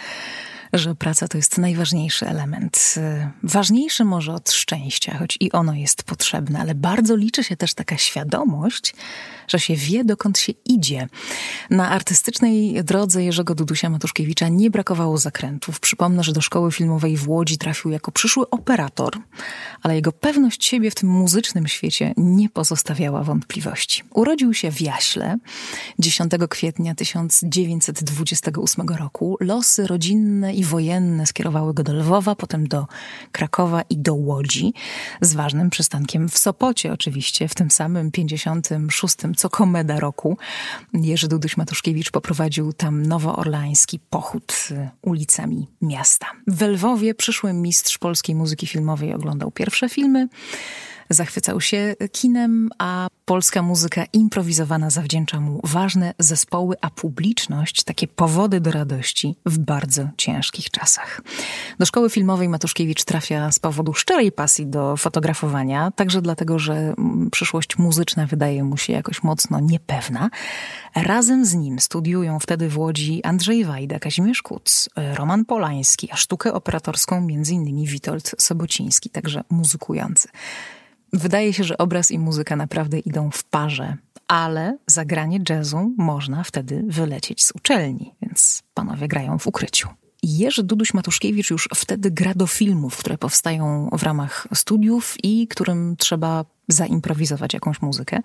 że 0.74 0.96
praca 0.96 1.28
to 1.28 1.38
jest 1.38 1.58
najważniejszy 1.58 2.28
element. 2.28 2.96
Ważniejszy 3.44 4.06
może 4.06 4.34
od 4.34 4.52
szczęścia, 4.52 5.18
choć 5.18 5.38
i 5.40 5.52
ono 5.52 5.74
jest 5.74 6.04
potrzebne, 6.04 6.60
ale 6.60 6.76
bardzo 6.76 7.16
liczy 7.16 7.44
się 7.44 7.58
też 7.58 7.74
taka 7.74 7.98
świadomość, 7.98 8.94
że 9.48 9.60
się 9.60 9.76
wie, 9.76 10.06
dokąd 10.06 10.40
się 10.40 10.54
idzie. 10.66 11.08
Na 11.70 11.90
artystycznej 11.90 12.84
drodze 12.84 13.24
Jerzego 13.24 13.56
Dudusia 13.56 13.90
Matuszkiewicza 13.90 14.50
nie 14.50 14.70
brakowało 14.70 15.18
zakrętów. 15.18 15.80
Przypomnę, 15.80 16.24
że 16.24 16.34
do 16.34 16.42
szkoły 16.42 16.72
filmowej 16.72 17.18
w 17.18 17.30
Łodzi 17.30 17.58
trafił 17.58 17.92
jako 17.92 18.12
przyszły 18.12 18.50
operator, 18.50 19.18
ale 19.84 19.96
jego 19.96 20.12
pewność 20.12 20.66
siebie 20.66 20.92
w 20.92 20.96
tym 20.96 21.10
muzycznym 21.10 21.68
świecie 21.68 22.14
nie 22.18 22.50
pozostawiała 22.50 23.24
wątpliwości. 23.24 24.04
Urodził 24.14 24.54
się 24.54 24.72
w 24.72 24.82
Jaśle 24.82 25.38
10 26.00 26.32
kwietnia 26.50 26.96
1928 26.96 28.88
roku. 28.90 29.38
Losy 29.40 29.88
rodzinne 29.88 30.54
i 30.54 30.61
i 30.62 30.64
wojenne 30.64 31.26
skierowały 31.26 31.74
go 31.74 31.84
do 31.84 31.94
Lwowa, 31.94 32.36
potem 32.36 32.68
do 32.68 32.88
Krakowa 33.32 33.82
i 33.90 33.98
do 33.98 34.14
Łodzi, 34.14 34.74
z 35.22 35.34
ważnym 35.34 35.70
przystankiem 35.70 36.30
w 36.30 36.38
Sopocie 36.38 36.94
oczywiście, 36.94 37.48
w 37.48 37.56
tym 37.56 37.72
samym 37.72 38.12
56, 38.12 39.16
co 39.38 39.50
komeda 39.50 40.00
roku. 40.00 40.38
Jerzy 40.94 41.28
Duduś-Matuszkiewicz 41.28 42.12
poprowadził 42.12 42.74
tam 42.74 43.06
nowoorlański 43.06 44.00
pochód 44.10 44.70
ulicami 45.02 45.68
miasta. 45.82 46.28
W 46.48 46.62
Lwowie 46.62 47.16
przyszły 47.16 47.54
mistrz 47.54 47.98
polskiej 47.98 48.36
muzyki 48.36 48.68
filmowej 48.68 49.14
oglądał 49.14 49.52
pierwsze 49.52 49.90
filmy, 49.90 50.28
Zachwycał 51.14 51.62
się 51.62 51.96
kinem, 52.12 52.70
a 52.78 53.08
polska 53.26 53.62
muzyka 53.62 54.06
improwizowana 54.14 54.90
zawdzięcza 54.90 55.40
mu 55.40 55.60
ważne 55.64 56.14
zespoły, 56.20 56.76
a 56.82 56.90
publiczność 56.90 57.84
takie 57.84 58.08
powody 58.08 58.60
do 58.60 58.72
radości 58.72 59.36
w 59.46 59.58
bardzo 59.58 60.10
ciężkich 60.18 60.70
czasach. 60.70 61.22
Do 61.80 61.86
szkoły 61.86 62.10
filmowej 62.10 62.50
Matuszkiewicz 62.50 63.04
trafia 63.04 63.52
z 63.52 63.60
powodu 63.60 63.94
szczerej 63.94 64.32
pasji 64.32 64.68
do 64.68 64.98
fotografowania, 64.98 65.92
także 65.92 66.22
dlatego, 66.22 66.60
że 66.60 66.74
mm, 66.74 67.30
przyszłość 67.32 67.78
muzyczna 67.78 68.28
wydaje 68.28 68.64
mu 68.64 68.78
się 68.78 68.94
jakoś 68.94 69.24
mocno 69.24 69.60
niepewna. 69.60 70.30
Razem 70.96 71.46
z 71.46 71.54
nim 71.54 71.80
studiują 71.80 72.40
wtedy 72.40 72.70
w 72.70 72.78
Łodzi 72.78 73.24
Andrzej 73.24 73.66
Wajda, 73.66 74.00
Kazimierz 74.00 74.42
Kuc, 74.42 74.90
Roman 75.16 75.46
Polański, 75.46 76.12
a 76.12 76.16
sztukę 76.16 76.54
operatorską 76.54 77.18
m.in. 77.18 77.86
Witold 77.86 78.36
Sobociński, 78.38 79.10
także 79.10 79.44
muzykujący. 79.50 80.30
Wydaje 81.14 81.54
się, 81.54 81.64
że 81.64 81.78
obraz 81.78 82.12
i 82.12 82.20
muzyka 82.20 82.56
naprawdę 82.56 83.00
idą 83.00 83.32
w 83.32 83.44
parze, 83.44 83.98
ale 84.28 84.78
zagranie 84.88 85.40
jazzu 85.50 85.94
można 85.98 86.44
wtedy 86.44 86.84
wylecieć 86.88 87.46
z 87.46 87.52
uczelni, 87.52 88.16
więc 88.22 88.64
panowie 88.74 89.08
grają 89.08 89.40
w 89.40 89.48
ukryciu. 89.48 89.90
Jerzy 90.24 90.64
Duduś-Matuszkiewicz 90.64 91.52
już 91.52 91.70
wtedy 91.76 92.12
gra 92.12 92.34
do 92.34 92.48
filmów, 92.48 92.98
które 92.98 93.18
powstają 93.18 93.90
w 93.98 94.04
ramach 94.04 94.48
studiów 94.54 95.16
i 95.24 95.48
którym 95.48 95.96
trzeba 95.98 96.46
zaimprowizować 96.68 97.54
jakąś 97.54 97.82
muzykę. 97.82 98.22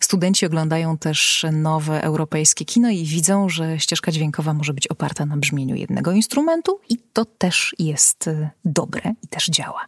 Studenci 0.00 0.46
oglądają 0.46 0.98
też 0.98 1.46
nowe 1.52 2.02
europejskie 2.02 2.64
kino 2.64 2.90
i 2.90 3.04
widzą, 3.04 3.48
że 3.48 3.78
ścieżka 3.78 4.12
dźwiękowa 4.12 4.54
może 4.54 4.74
być 4.74 4.86
oparta 4.86 5.26
na 5.26 5.36
brzmieniu 5.36 5.76
jednego 5.76 6.12
instrumentu 6.12 6.80
i 6.88 6.98
to 7.12 7.24
też 7.24 7.74
jest 7.78 8.26
y, 8.26 8.48
dobre 8.64 9.14
i 9.22 9.28
też 9.28 9.46
działa. 9.46 9.86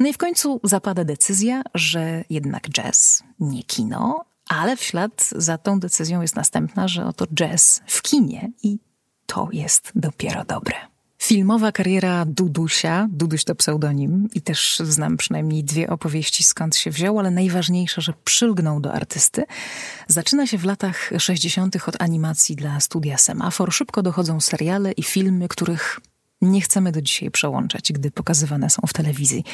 No 0.00 0.08
i 0.08 0.12
w 0.12 0.18
końcu 0.18 0.60
zapada 0.64 1.04
decyzja, 1.04 1.62
że 1.74 2.24
jednak 2.30 2.68
jazz, 2.68 3.22
nie 3.40 3.62
kino, 3.62 4.24
ale 4.48 4.76
w 4.76 4.82
ślad 4.82 5.30
za 5.36 5.58
tą 5.58 5.80
decyzją 5.80 6.22
jest 6.22 6.36
następna, 6.36 6.88
że 6.88 7.06
oto 7.06 7.26
jazz 7.26 7.80
w 7.86 8.02
kinie 8.02 8.50
i 8.62 8.78
to 9.26 9.48
jest 9.52 9.92
dopiero 9.94 10.44
dobre. 10.44 10.91
Filmowa 11.22 11.72
kariera 11.72 12.24
Dudusia, 12.24 13.08
Duduś 13.10 13.44
to 13.44 13.54
pseudonim 13.54 14.28
i 14.34 14.40
też 14.40 14.82
znam 14.84 15.16
przynajmniej 15.16 15.64
dwie 15.64 15.90
opowieści 15.90 16.44
skąd 16.44 16.76
się 16.76 16.90
wziął, 16.90 17.18
ale 17.18 17.30
najważniejsze, 17.30 18.00
że 18.00 18.12
przylgnął 18.24 18.80
do 18.80 18.92
artysty. 18.92 19.44
Zaczyna 20.08 20.46
się 20.46 20.58
w 20.58 20.64
latach 20.64 21.10
60. 21.18 21.76
od 21.88 22.02
animacji 22.02 22.56
dla 22.56 22.80
studia 22.80 23.18
Semafor. 23.18 23.72
Szybko 23.72 24.02
dochodzą 24.02 24.40
seriale 24.40 24.92
i 24.92 25.02
filmy, 25.02 25.48
których 25.48 26.00
nie 26.42 26.60
chcemy 26.60 26.92
do 26.92 27.02
dzisiaj 27.02 27.30
przełączać, 27.30 27.92
gdy 27.92 28.10
pokazywane 28.10 28.70
są 28.70 28.82
w 28.86 28.92
telewizji. 28.92 29.44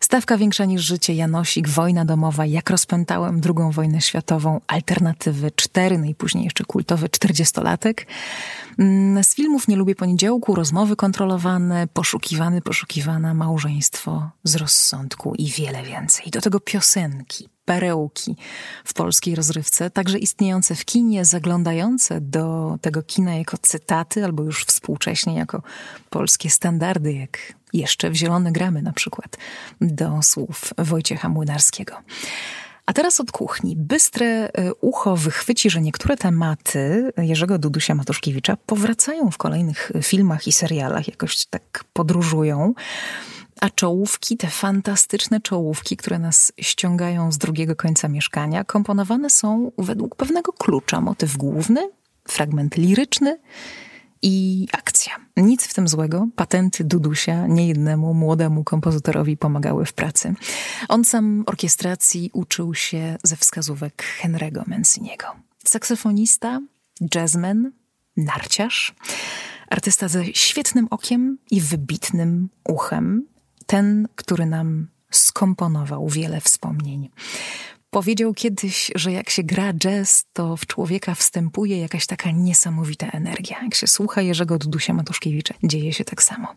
Stawka 0.00 0.36
większa 0.36 0.64
niż 0.64 0.82
życie, 0.82 1.14
Janosik, 1.14 1.68
wojna 1.68 2.04
domowa, 2.04 2.46
jak 2.46 2.70
rozpętałem 2.70 3.40
drugą 3.40 3.70
wojnę 3.70 4.00
światową, 4.00 4.60
alternatywy 4.66 5.50
cztery, 5.50 5.98
no 5.98 6.04
i 6.04 6.14
później 6.14 6.44
jeszcze 6.44 6.64
kultowy 6.64 7.08
czterdziestolatek. 7.08 8.06
Mm, 8.78 9.24
z 9.24 9.34
filmów 9.34 9.68
nie 9.68 9.76
lubię 9.76 9.94
poniedziałku, 9.94 10.54
rozmowy 10.54 10.96
kontrolowane, 10.96 11.86
poszukiwany, 11.86 12.62
poszukiwana, 12.62 13.34
małżeństwo 13.34 14.30
z 14.44 14.56
rozsądku 14.56 15.34
i 15.34 15.46
wiele 15.46 15.82
więcej. 15.82 16.30
Do 16.30 16.40
tego 16.40 16.60
piosenki, 16.60 17.48
perełki 17.68 18.36
w 18.84 18.94
polskiej 18.94 19.34
rozrywce, 19.34 19.90
także 19.90 20.18
istniejące 20.18 20.74
w 20.74 20.84
kinie, 20.84 21.24
zaglądające 21.24 22.20
do 22.20 22.78
tego 22.80 23.02
kina 23.02 23.34
jako 23.34 23.58
cytaty, 23.62 24.24
albo 24.24 24.42
już 24.42 24.64
współcześnie 24.64 25.34
jako 25.34 25.62
polskie 26.10 26.50
standardy, 26.50 27.12
jak 27.12 27.38
jeszcze 27.72 28.10
w 28.10 28.14
Zielone 28.14 28.52
Gramy 28.52 28.82
na 28.82 28.92
przykład, 28.92 29.36
do 29.80 30.22
słów 30.22 30.74
Wojciecha 30.78 31.28
Młynarskiego. 31.28 31.94
A 32.86 32.92
teraz 32.92 33.20
od 33.20 33.32
kuchni. 33.32 33.76
Bystre 33.76 34.26
e, 34.26 34.74
ucho 34.74 35.16
wychwyci, 35.16 35.70
że 35.70 35.80
niektóre 35.80 36.16
tematy 36.16 37.12
Jerzego 37.16 37.58
Dudusia 37.58 37.94
Matuszkiewicza 37.94 38.56
powracają 38.56 39.30
w 39.30 39.38
kolejnych 39.38 39.92
filmach 40.02 40.46
i 40.46 40.52
serialach, 40.52 41.08
jakoś 41.08 41.46
tak 41.46 41.84
podróżują. 41.92 42.74
A 43.60 43.70
czołówki, 43.70 44.36
te 44.36 44.46
fantastyczne 44.46 45.40
czołówki, 45.40 45.96
które 45.96 46.18
nas 46.18 46.52
ściągają 46.60 47.32
z 47.32 47.38
drugiego 47.38 47.76
końca 47.76 48.08
mieszkania, 48.08 48.64
komponowane 48.64 49.30
są 49.30 49.72
według 49.78 50.16
pewnego 50.16 50.52
klucza. 50.52 51.00
Motyw 51.00 51.36
główny, 51.36 51.90
fragment 52.28 52.76
liryczny 52.76 53.38
i 54.22 54.66
akcja. 54.72 55.12
Nic 55.36 55.66
w 55.66 55.74
tym 55.74 55.88
złego. 55.88 56.28
Patenty 56.36 56.84
Dudusia 56.84 57.46
niejednemu 57.46 58.14
młodemu 58.14 58.64
kompozytorowi 58.64 59.36
pomagały 59.36 59.84
w 59.84 59.92
pracy. 59.92 60.34
On 60.88 61.04
sam 61.04 61.44
orkiestracji 61.46 62.30
uczył 62.32 62.74
się 62.74 63.16
ze 63.24 63.36
wskazówek 63.36 64.04
Henry'ego 64.22 64.62
Manciniego. 64.66 65.26
Saksofonista, 65.64 66.60
jazzman, 67.14 67.72
narciarz, 68.16 68.94
artysta 69.70 70.08
ze 70.08 70.24
świetnym 70.24 70.86
okiem 70.90 71.38
i 71.50 71.60
wybitnym 71.60 72.48
uchem. 72.64 73.26
Ten, 73.68 74.08
który 74.14 74.46
nam 74.46 74.88
skomponował 75.10 76.08
wiele 76.08 76.40
wspomnień. 76.40 77.10
Powiedział 77.90 78.34
kiedyś, 78.34 78.90
że 78.94 79.12
jak 79.12 79.30
się 79.30 79.42
gra 79.42 79.72
jazz, 79.72 80.24
to 80.32 80.56
w 80.56 80.66
człowieka 80.66 81.14
wstępuje 81.14 81.78
jakaś 81.78 82.06
taka 82.06 82.30
niesamowita 82.30 83.06
energia. 83.06 83.56
Jak 83.62 83.74
się 83.74 83.86
słucha 83.86 84.22
Jerzego 84.22 84.58
Dudusia 84.58 84.94
Matuszkiewicza, 84.94 85.54
dzieje 85.62 85.92
się 85.92 86.04
tak 86.04 86.22
samo. 86.22 86.54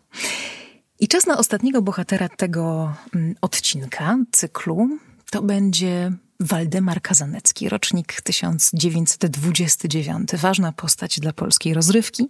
I 1.00 1.08
czas 1.08 1.26
na 1.26 1.38
ostatniego 1.38 1.82
bohatera 1.82 2.28
tego 2.28 2.94
mm, 3.14 3.34
odcinka, 3.40 4.18
cyklu, 4.32 4.98
to 5.30 5.42
będzie 5.42 6.12
Waldemar 6.42 7.02
Kazanecki, 7.02 7.68
rocznik 7.68 8.20
1929. 8.20 10.30
Ważna 10.32 10.72
postać 10.72 11.20
dla 11.20 11.32
polskiej 11.32 11.74
rozrywki, 11.74 12.28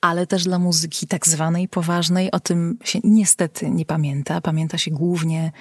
ale 0.00 0.26
też 0.26 0.44
dla 0.44 0.58
muzyki 0.58 1.06
tak 1.06 1.26
zwanej 1.26 1.68
poważnej. 1.68 2.30
O 2.30 2.40
tym 2.40 2.78
się 2.84 2.98
niestety 3.04 3.70
nie 3.70 3.84
pamięta. 3.84 4.40
Pamięta 4.40 4.78
się 4.78 4.90
głównie 4.90 5.52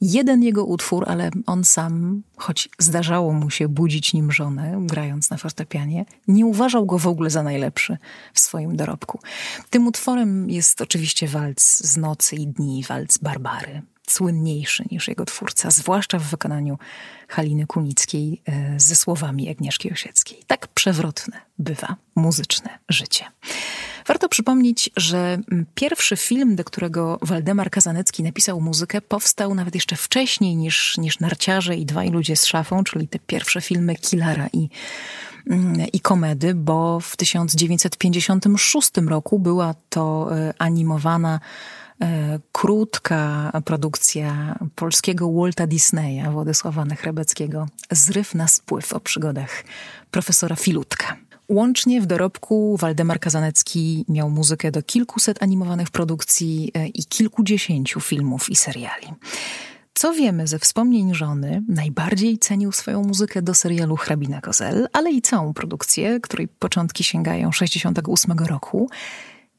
jeden 0.00 0.42
jego 0.42 0.64
utwór, 0.64 1.04
ale 1.06 1.30
on 1.46 1.64
sam, 1.64 2.22
choć 2.36 2.68
zdarzało 2.78 3.32
mu 3.32 3.50
się 3.50 3.68
budzić 3.68 4.12
nim 4.12 4.32
żonę, 4.32 4.78
grając 4.80 5.30
na 5.30 5.36
fortepianie, 5.36 6.04
nie 6.28 6.46
uważał 6.46 6.86
go 6.86 6.98
w 6.98 7.06
ogóle 7.06 7.30
za 7.30 7.42
najlepszy 7.42 7.98
w 8.32 8.40
swoim 8.40 8.76
dorobku. 8.76 9.20
Tym 9.70 9.86
utworem 9.86 10.50
jest 10.50 10.80
oczywiście 10.80 11.28
walc 11.28 11.62
z 11.62 11.96
nocy 11.96 12.36
i 12.36 12.46
dni, 12.46 12.84
walc 12.88 13.18
Barbary 13.18 13.82
słynniejszy 14.10 14.84
niż 14.90 15.08
jego 15.08 15.24
twórca, 15.24 15.70
zwłaszcza 15.70 16.18
w 16.18 16.22
wykonaniu 16.22 16.78
Haliny 17.28 17.66
Kunickiej 17.66 18.42
e, 18.48 18.80
ze 18.80 18.96
słowami 18.96 19.50
Agnieszki 19.50 19.92
Osieckiej. 19.92 20.38
Tak 20.46 20.68
przewrotne 20.68 21.40
bywa 21.58 21.96
muzyczne 22.14 22.78
życie. 22.88 23.24
Warto 24.06 24.28
przypomnieć, 24.28 24.90
że 24.96 25.38
pierwszy 25.74 26.16
film, 26.16 26.56
do 26.56 26.64
którego 26.64 27.18
Waldemar 27.22 27.70
Kazanecki 27.70 28.22
napisał 28.22 28.60
muzykę, 28.60 29.00
powstał 29.00 29.54
nawet 29.54 29.74
jeszcze 29.74 29.96
wcześniej 29.96 30.56
niż, 30.56 30.98
niż 30.98 31.20
Narciarze 31.20 31.76
i 31.76 31.86
Dwaj 31.86 32.10
ludzie 32.10 32.36
z 32.36 32.46
szafą, 32.46 32.84
czyli 32.84 33.08
te 33.08 33.18
pierwsze 33.18 33.60
filmy 33.60 33.96
Kilara 33.96 34.48
i, 34.52 34.68
i 35.92 36.00
komedy, 36.00 36.54
bo 36.54 37.00
w 37.00 37.16
1956 37.16 38.90
roku 39.08 39.38
była 39.38 39.74
to 39.88 40.36
e, 40.36 40.54
animowana 40.58 41.40
krótka 42.52 43.52
produkcja 43.64 44.58
polskiego 44.74 45.32
Walta 45.32 45.66
Disneya, 45.66 46.30
Władysława 46.30 46.84
Nechrebeckiego, 46.84 47.68
Zryw 47.90 48.34
na 48.34 48.48
spływ 48.48 48.92
o 48.92 49.00
przygodach 49.00 49.64
profesora 50.10 50.56
Filutka. 50.56 51.16
Łącznie 51.48 52.00
w 52.00 52.06
dorobku 52.06 52.76
Waldemar 52.76 53.20
Kazanecki 53.20 54.04
miał 54.08 54.30
muzykę 54.30 54.70
do 54.70 54.82
kilkuset 54.82 55.42
animowanych 55.42 55.90
produkcji 55.90 56.70
e, 56.74 56.86
i 56.86 57.04
kilkudziesięciu 57.04 58.00
filmów 58.00 58.50
i 58.50 58.56
seriali. 58.56 59.06
Co 59.94 60.12
wiemy 60.12 60.46
ze 60.46 60.58
wspomnień 60.58 61.14
żony, 61.14 61.62
najbardziej 61.68 62.38
cenił 62.38 62.72
swoją 62.72 63.02
muzykę 63.02 63.42
do 63.42 63.54
serialu 63.54 63.96
Hrabina 63.96 64.40
Kozel, 64.40 64.88
ale 64.92 65.10
i 65.12 65.22
całą 65.22 65.54
produkcję, 65.54 66.20
której 66.20 66.48
początki 66.48 67.04
sięgają 67.04 67.52
68 67.52 68.38
roku. 68.38 68.90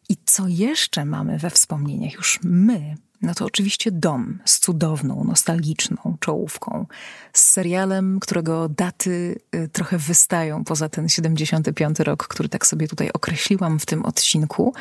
I 0.09 0.17
co 0.25 0.47
jeszcze 0.47 1.05
mamy 1.05 1.37
we 1.37 1.49
wspomnieniach? 1.49 2.13
Już 2.13 2.39
my, 2.43 2.95
no 3.21 3.33
to 3.33 3.45
oczywiście 3.45 3.91
Dom 3.91 4.39
z 4.45 4.59
cudowną, 4.59 5.23
nostalgiczną 5.23 6.17
czołówką, 6.19 6.85
z 7.33 7.41
serialem, 7.41 8.19
którego 8.19 8.69
daty 8.69 9.39
y, 9.55 9.67
trochę 9.67 9.97
wystają 9.97 10.63
poza 10.63 10.89
ten 10.89 11.09
75 11.09 11.99
rok, 11.99 12.27
który 12.27 12.49
tak 12.49 12.67
sobie 12.67 12.87
tutaj 12.87 13.09
określiłam 13.11 13.79
w 13.79 13.85
tym 13.85 14.05
odcinku, 14.05 14.73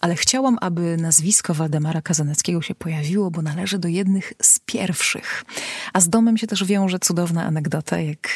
ale 0.00 0.16
chciałam, 0.16 0.58
aby 0.60 0.96
nazwisko 0.96 1.54
Waldemara 1.54 2.02
Kazaneckiego 2.02 2.62
się 2.62 2.74
pojawiło, 2.74 3.30
bo 3.30 3.42
należy 3.42 3.78
do 3.78 3.88
jednych 3.88 4.32
z 4.42 4.58
pierwszych. 4.58 5.44
A 5.92 6.00
z 6.00 6.08
Domem 6.08 6.36
się 6.36 6.46
też 6.46 6.64
wiąże 6.64 6.98
cudowna 6.98 7.44
anegdota, 7.44 8.00
jak 8.00 8.28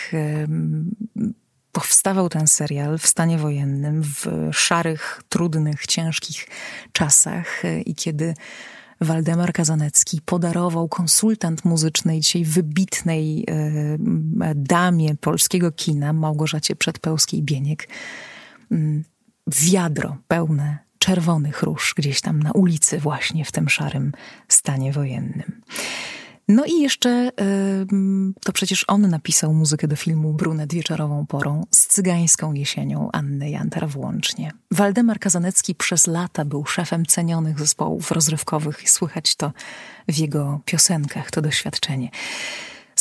powstawał 1.72 2.28
ten 2.28 2.46
serial 2.46 2.98
w 2.98 3.06
stanie 3.06 3.38
wojennym, 3.38 4.02
w 4.02 4.26
szarych, 4.52 5.22
trudnych, 5.28 5.86
ciężkich 5.86 6.46
czasach 6.92 7.64
y, 7.64 7.80
i 7.80 7.94
kiedy 7.94 8.34
Waldemar 9.00 9.52
Kazanecki 9.52 10.20
podarował 10.24 10.88
konsultant 10.88 11.64
muzycznej, 11.64 12.20
dzisiaj 12.20 12.44
wybitnej 12.44 13.44
e, 13.48 14.54
damie 14.54 15.14
polskiego 15.14 15.72
kina, 15.72 16.12
Małgorzacie 16.12 16.76
Przedpełskiej-Bieniek, 16.76 17.88
mm, 18.70 19.04
wiadro 19.46 20.16
pełne 20.28 20.78
czerwonych 20.98 21.62
róż 21.62 21.94
gdzieś 21.96 22.20
tam 22.20 22.42
na 22.42 22.52
ulicy 22.52 22.98
właśnie 22.98 23.44
w 23.44 23.52
tym 23.52 23.68
szarym 23.68 24.12
stanie 24.48 24.92
wojennym. 24.92 25.60
No 26.48 26.64
i 26.64 26.80
jeszcze 26.80 27.30
to 28.44 28.52
przecież 28.52 28.84
on 28.88 29.10
napisał 29.10 29.54
muzykę 29.54 29.88
do 29.88 29.96
filmu 29.96 30.34
Brunet 30.34 30.74
wieczorową 30.74 31.26
porą 31.26 31.66
z 31.70 31.86
cygańską 31.86 32.52
jesienią 32.52 33.08
Anny 33.12 33.50
Jantar 33.50 33.88
włącznie. 33.88 34.52
Waldemar 34.70 35.18
Kazanecki 35.18 35.74
przez 35.74 36.06
lata 36.06 36.44
był 36.44 36.66
szefem 36.66 37.06
cenionych 37.06 37.58
zespołów 37.58 38.10
rozrywkowych 38.10 38.82
i 38.82 38.88
słychać 38.88 39.36
to 39.36 39.52
w 40.08 40.18
jego 40.18 40.60
piosenkach, 40.64 41.30
to 41.30 41.42
doświadczenie. 41.42 42.08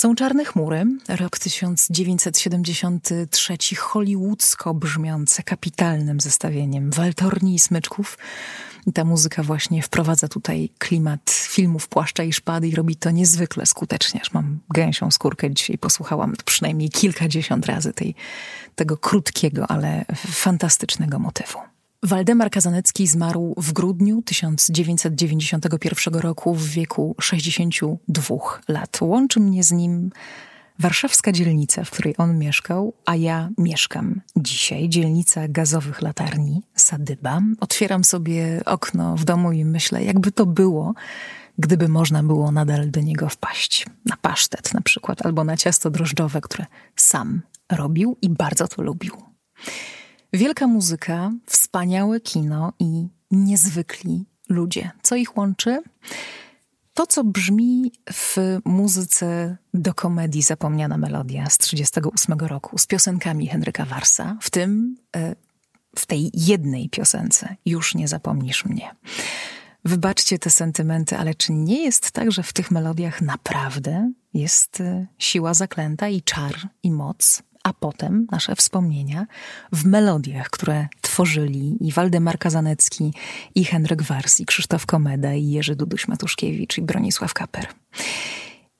Są 0.01 0.15
czarne 0.15 0.45
chmury, 0.45 0.85
rok 1.09 1.39
1973, 1.39 3.57
hollywoodzko 3.75 4.73
brzmiące, 4.73 5.43
kapitalnym 5.43 6.19
zestawieniem 6.19 6.91
waltorni 6.91 7.55
i 7.55 7.59
smyczków. 7.59 8.17
Ta 8.93 9.05
muzyka 9.05 9.43
właśnie 9.43 9.81
wprowadza 9.81 10.27
tutaj 10.27 10.69
klimat 10.77 11.29
filmów 11.29 11.87
Płaszcza 11.87 12.23
i 12.23 12.33
Szpady 12.33 12.67
i 12.67 12.75
robi 12.75 12.95
to 12.95 13.11
niezwykle 13.11 13.65
skutecznie. 13.65 14.21
Aż 14.21 14.33
mam 14.33 14.59
gęsią 14.69 15.11
skórkę 15.11 15.51
dzisiaj, 15.51 15.77
posłuchałam 15.77 16.33
przynajmniej 16.45 16.89
kilkadziesiąt 16.89 17.65
razy 17.65 17.93
tej, 17.93 18.15
tego 18.75 18.97
krótkiego, 18.97 19.71
ale 19.71 20.05
fantastycznego 20.15 21.19
motywu. 21.19 21.70
Waldemar 22.03 22.51
Kazanecki 22.51 23.07
zmarł 23.07 23.53
w 23.57 23.73
grudniu 23.73 24.21
1991 24.21 26.13
roku 26.13 26.55
w 26.55 26.67
wieku 26.67 27.15
62 27.21 28.35
lat. 28.67 29.01
Łączy 29.01 29.39
mnie 29.39 29.63
z 29.63 29.71
nim 29.71 30.11
warszawska 30.79 31.31
dzielnica, 31.31 31.83
w 31.83 31.91
której 31.91 32.15
on 32.17 32.37
mieszkał, 32.37 32.93
a 33.05 33.15
ja 33.15 33.49
mieszkam 33.57 34.21
dzisiaj. 34.35 34.89
Dzielnica 34.89 35.47
gazowych 35.47 36.01
latarni, 36.01 36.61
Sadyba. 36.75 37.41
Otwieram 37.59 38.03
sobie 38.03 38.61
okno 38.65 39.17
w 39.17 39.25
domu 39.25 39.51
i 39.51 39.65
myślę, 39.65 40.03
jakby 40.03 40.31
to 40.31 40.45
było, 40.45 40.93
gdyby 41.57 41.87
można 41.87 42.23
było 42.23 42.51
nadal 42.51 42.91
do 42.91 43.01
niego 43.01 43.29
wpaść. 43.29 43.85
Na 44.05 44.17
pasztet 44.17 44.73
na 44.73 44.81
przykład, 44.81 45.25
albo 45.25 45.43
na 45.43 45.57
ciasto 45.57 45.89
drożdżowe, 45.89 46.41
które 46.41 46.65
sam 46.95 47.41
robił 47.71 48.17
i 48.21 48.29
bardzo 48.29 48.67
to 48.67 48.81
lubił. 48.81 49.13
Wielka 50.33 50.67
muzyka, 50.67 51.31
wspaniałe 51.45 52.19
kino 52.19 52.73
i 52.79 53.07
niezwykli 53.31 54.25
ludzie. 54.49 54.91
Co 55.01 55.15
ich 55.15 55.37
łączy? 55.37 55.81
To, 56.93 57.07
co 57.07 57.23
brzmi 57.23 57.91
w 58.13 58.37
muzyce 58.65 59.57
do 59.73 59.93
komedii 59.93 60.41
Zapomniana 60.41 60.97
Melodia 60.97 61.49
z 61.49 61.57
1938 61.57 62.47
roku, 62.47 62.77
z 62.77 62.87
piosenkami 62.87 63.47
Henryka 63.47 63.85
Warsa, 63.85 64.37
w 64.41 64.49
tym 64.49 64.97
e, 65.15 65.35
w 65.95 66.05
tej 66.05 66.31
jednej 66.33 66.89
piosence 66.89 67.55
Już 67.65 67.95
nie 67.95 68.07
zapomnisz 68.07 68.65
mnie. 68.65 68.95
Wybaczcie 69.85 70.39
te 70.39 70.49
sentymenty, 70.49 71.17
ale 71.17 71.35
czy 71.35 71.53
nie 71.53 71.83
jest 71.83 72.11
tak, 72.11 72.31
że 72.31 72.43
w 72.43 72.53
tych 72.53 72.71
melodiach 72.71 73.21
naprawdę 73.21 74.11
jest 74.33 74.81
e, 74.81 75.07
siła 75.17 75.53
zaklęta 75.53 76.07
i 76.07 76.21
czar 76.21 76.53
i 76.83 76.91
moc? 76.91 77.43
A 77.63 77.73
potem 77.73 78.27
nasze 78.31 78.55
wspomnienia 78.55 79.25
w 79.71 79.85
melodiach, 79.85 80.49
które 80.49 80.87
tworzyli 81.01 81.77
i 81.87 81.91
Waldemar 81.91 82.39
Kazanecki, 82.39 83.13
i 83.55 83.65
Henryk 83.65 84.01
Wars, 84.01 84.39
i 84.39 84.45
Krzysztof 84.45 84.85
Komeda, 84.85 85.33
i 85.33 85.49
Jerzy 85.49 85.75
Duduś-Matuszkiewicz, 85.75 86.77
i 86.77 86.81
Bronisław 86.81 87.33
Kaper. 87.33 87.67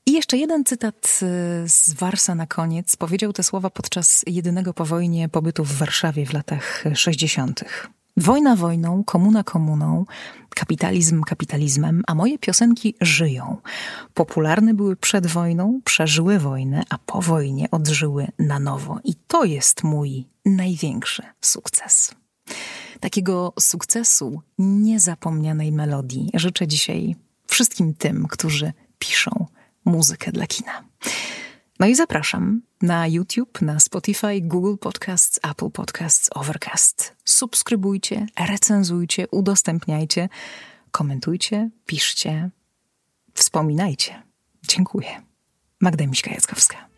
I 0.06 0.12
jeszcze 0.14 0.38
jeden 0.38 0.64
cytat 0.66 1.20
y, 1.66 1.70
z 1.70 1.94
Warsa 1.94 2.36
na 2.36 2.48
koniec. 2.48 2.96
Powiedział 2.96 3.34
te 3.34 3.44
słowa 3.44 3.70
podczas 3.70 4.24
jedynego 4.28 4.74
po 4.74 4.86
wojnie 4.86 5.30
pobytu 5.30 5.64
w 5.64 5.72
Warszawie 5.72 6.26
w 6.26 6.34
latach 6.34 6.84
60. 6.94 7.64
Wojna 8.18 8.56
wojną, 8.56 9.04
komuna 9.04 9.44
komuną, 9.44 10.06
kapitalizm 10.50 11.24
kapitalizmem, 11.24 12.04
a 12.08 12.16
moje 12.16 12.40
piosenki 12.40 12.96
żyją. 13.02 13.58
Popularne 14.14 14.74
były 14.74 14.96
przed 14.96 15.28
wojną, 15.28 15.82
przeżyły 15.86 16.40
wojnę, 16.40 16.84
a 16.90 16.98
po 16.98 17.22
wojnie 17.22 17.72
odżyły 17.72 18.28
na 18.40 18.60
nowo. 18.60 19.00
I 19.04 19.16
to 19.28 19.44
jest 19.44 19.84
mój 19.84 20.26
największy 20.46 21.24
sukces. 21.42 22.16
Takiego 23.00 23.54
sukcesu 23.60 24.42
niezapomnianej 24.58 25.72
melodii 25.72 26.30
życzę 26.34 26.68
dzisiaj 26.68 27.16
wszystkim 27.48 27.94
tym, 27.94 28.28
którzy 28.28 28.74
piszą 29.00 29.46
muzykę 29.86 30.32
dla 30.32 30.48
kina. 30.48 30.84
No 31.82 31.88
i 31.88 31.96
zapraszam 31.96 32.62
na 32.82 33.08
YouTube, 33.08 33.62
na 33.62 33.80
Spotify, 33.80 34.42
Google 34.42 34.78
Podcasts, 34.78 35.40
Apple 35.44 35.70
Podcasts, 35.70 36.30
Overcast. 36.36 37.16
Subskrybujcie, 37.26 38.28
recenzujcie, 38.40 39.28
udostępniajcie, 39.28 40.30
komentujcie, 40.92 41.70
piszcie, 41.86 42.50
wspominajcie. 43.34 44.24
Dziękuję. 44.68 45.22
Magda 45.80 46.06
Miśka-Jackowska. 46.06 46.91